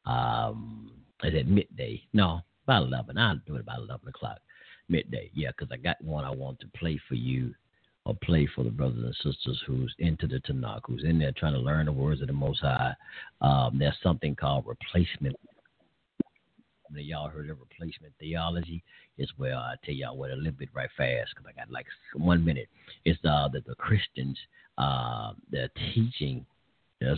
Um, 0.04 0.90
is 1.22 1.34
it 1.34 1.48
midday? 1.48 2.02
No, 2.12 2.40
about 2.70 2.86
11. 2.86 3.18
I'll 3.18 3.40
do 3.46 3.56
it 3.56 3.62
about 3.62 3.80
11 3.80 4.08
o'clock 4.08 4.38
midday. 4.88 5.28
Yeah, 5.34 5.50
because 5.50 5.72
I 5.72 5.76
got 5.76 6.02
one 6.02 6.24
I 6.24 6.30
want 6.30 6.60
to 6.60 6.68
play 6.78 7.00
for 7.08 7.16
you 7.16 7.52
or 8.06 8.14
play 8.22 8.48
for 8.54 8.62
the 8.62 8.70
brothers 8.70 9.02
and 9.02 9.34
sisters 9.34 9.60
who's 9.66 9.92
into 9.98 10.28
the 10.28 10.40
Tanakh, 10.40 10.82
who's 10.86 11.02
in 11.02 11.18
there 11.18 11.32
trying 11.36 11.54
to 11.54 11.58
learn 11.58 11.86
the 11.86 11.92
words 11.92 12.20
of 12.20 12.28
the 12.28 12.32
Most 12.32 12.60
High. 12.60 12.94
Um, 13.40 13.76
there's 13.78 13.96
something 14.02 14.36
called 14.36 14.66
replacement. 14.66 15.34
Y'all 16.94 17.28
heard 17.28 17.50
of 17.50 17.58
replacement 17.60 18.12
theology 18.18 18.82
as 19.20 19.28
where 19.36 19.54
I'll 19.56 19.74
tell 19.84 19.94
y'all 19.94 20.16
what 20.16 20.30
a 20.30 20.36
little 20.36 20.52
bit 20.52 20.70
right 20.72 20.90
fast 20.96 21.30
because 21.34 21.46
I 21.48 21.58
got 21.58 21.70
like 21.70 21.86
one 22.14 22.44
minute. 22.44 22.68
It's 23.04 23.18
uh, 23.24 23.48
that 23.52 23.66
the 23.66 23.74
Christians, 23.76 24.38
uh, 24.78 25.32
they're 25.50 25.70
teaching 25.92 26.46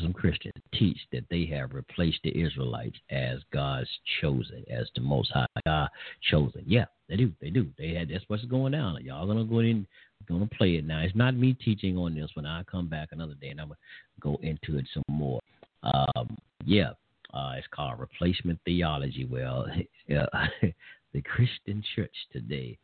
some 0.00 0.12
Christians 0.12 0.54
teach 0.74 0.98
that 1.12 1.24
they 1.28 1.44
have 1.46 1.72
replaced 1.72 2.20
the 2.22 2.40
Israelites 2.40 2.96
as 3.10 3.38
God's 3.52 3.88
chosen, 4.20 4.64
as 4.70 4.88
the 4.94 5.00
Most 5.00 5.30
High 5.32 5.46
God 5.66 5.88
chosen. 6.30 6.62
Yeah, 6.66 6.84
they 7.08 7.16
do. 7.16 7.32
They 7.40 7.50
do. 7.50 7.68
They 7.78 7.94
had 7.94 8.08
that's 8.08 8.24
what's 8.28 8.44
going 8.44 8.72
down. 8.72 9.02
Y'all 9.04 9.26
gonna 9.26 9.44
go 9.44 9.58
in, 9.58 9.86
gonna 10.28 10.46
play 10.46 10.76
it 10.76 10.86
now. 10.86 11.00
It's 11.00 11.16
not 11.16 11.36
me 11.36 11.54
teaching 11.54 11.96
on 11.98 12.14
this. 12.14 12.30
When 12.34 12.46
I 12.46 12.62
come 12.64 12.88
back 12.88 13.08
another 13.12 13.34
day, 13.34 13.48
and 13.48 13.60
I'm 13.60 13.68
gonna 13.68 13.78
go 14.20 14.38
into 14.42 14.78
it 14.78 14.86
some 14.94 15.02
more. 15.10 15.40
Um, 15.82 16.36
yeah, 16.64 16.90
uh, 17.34 17.54
it's 17.56 17.66
called 17.74 17.98
replacement 17.98 18.60
theology. 18.64 19.24
Well, 19.24 19.66
the 20.08 21.22
Christian 21.22 21.82
church 21.96 22.14
today 22.32 22.78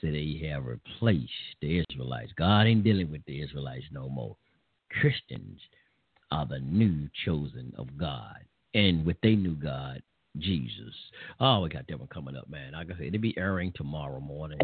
said 0.00 0.14
they 0.14 0.40
have 0.50 0.64
replaced 0.64 1.30
the 1.60 1.84
Israelites. 1.88 2.32
God 2.36 2.66
ain't 2.66 2.84
dealing 2.84 3.10
with 3.10 3.24
the 3.26 3.40
Israelites 3.40 3.84
no 3.92 4.08
more. 4.08 4.36
Christians 5.00 5.60
are 6.30 6.46
the 6.46 6.60
new 6.60 7.08
chosen 7.24 7.72
of 7.76 7.96
God. 7.98 8.38
And 8.74 9.04
with 9.04 9.16
they 9.22 9.34
new 9.34 9.54
God, 9.54 10.02
Jesus. 10.38 10.94
Oh, 11.40 11.60
we 11.60 11.68
got 11.68 11.86
that 11.88 11.98
one 11.98 12.08
coming 12.08 12.36
up, 12.36 12.48
man. 12.48 12.72
Like 12.72 12.88
I 12.90 12.96
said, 12.96 13.06
it'll 13.06 13.20
be 13.20 13.36
airing 13.36 13.72
tomorrow 13.74 14.20
morning. 14.20 14.58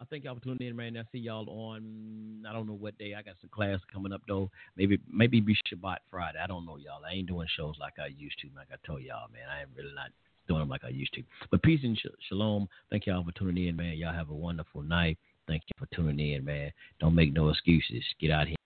I 0.00 0.04
thank 0.08 0.24
y'all 0.24 0.36
for 0.36 0.40
tuning 0.40 0.68
in, 0.68 0.76
man. 0.76 0.96
I 0.96 1.02
see 1.10 1.18
y'all 1.18 1.48
on 1.50 2.44
I 2.48 2.52
don't 2.52 2.66
know 2.66 2.74
what 2.74 2.96
day. 2.98 3.14
I 3.14 3.22
got 3.22 3.34
some 3.40 3.50
class 3.50 3.80
coming 3.92 4.12
up 4.12 4.22
though. 4.28 4.48
Maybe 4.76 4.98
maybe 5.12 5.40
be 5.40 5.56
Shabbat 5.66 5.98
Friday. 6.10 6.38
I 6.42 6.46
don't 6.46 6.64
know, 6.64 6.76
y'all. 6.76 7.04
I 7.04 7.14
ain't 7.14 7.26
doing 7.26 7.48
shows 7.56 7.74
like 7.80 7.94
I 7.98 8.06
used 8.06 8.38
to. 8.40 8.48
Like 8.56 8.68
I 8.72 8.76
told 8.86 9.02
y'all, 9.02 9.28
man. 9.32 9.42
I 9.52 9.62
ain't 9.62 9.70
really 9.76 9.94
not 9.94 10.10
doing 10.46 10.60
them 10.60 10.68
like 10.68 10.84
I 10.84 10.88
used 10.88 11.12
to. 11.14 11.22
But 11.50 11.62
peace 11.62 11.80
and 11.82 11.98
sh- 11.98 12.06
shalom. 12.28 12.68
Thank 12.90 13.06
y'all 13.06 13.24
for 13.24 13.32
tuning 13.32 13.66
in, 13.68 13.76
man. 13.76 13.96
Y'all 13.96 14.14
have 14.14 14.30
a 14.30 14.34
wonderful 14.34 14.82
night. 14.82 15.18
Thank 15.48 15.62
you 15.66 15.74
for 15.78 15.94
tuning 15.94 16.32
in, 16.32 16.44
man. 16.44 16.72
Don't 17.00 17.14
make 17.14 17.32
no 17.32 17.48
excuses. 17.48 18.04
Get 18.20 18.30
out 18.30 18.46
here, 18.46 18.56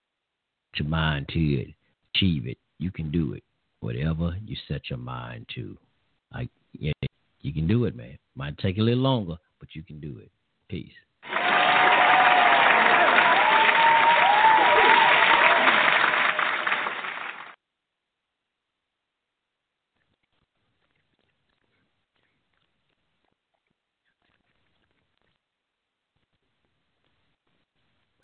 your 0.77 0.87
mind 0.87 1.27
to 1.29 1.39
it, 1.39 1.73
achieve 2.13 2.47
it. 2.47 2.57
You 2.79 2.91
can 2.91 3.11
do 3.11 3.33
it. 3.33 3.43
Whatever 3.79 4.35
you 4.45 4.55
set 4.67 4.89
your 4.89 4.99
mind 4.99 5.45
to, 5.55 5.77
like 6.33 6.49
yeah, 6.73 6.93
you 7.41 7.53
can 7.53 7.67
do 7.67 7.85
it, 7.85 7.95
man. 7.95 8.17
Might 8.35 8.57
take 8.57 8.77
a 8.77 8.81
little 8.81 9.03
longer, 9.03 9.35
but 9.59 9.69
you 9.73 9.83
can 9.83 9.99
do 9.99 10.19
it. 10.19 10.31
Peace. 10.69 10.91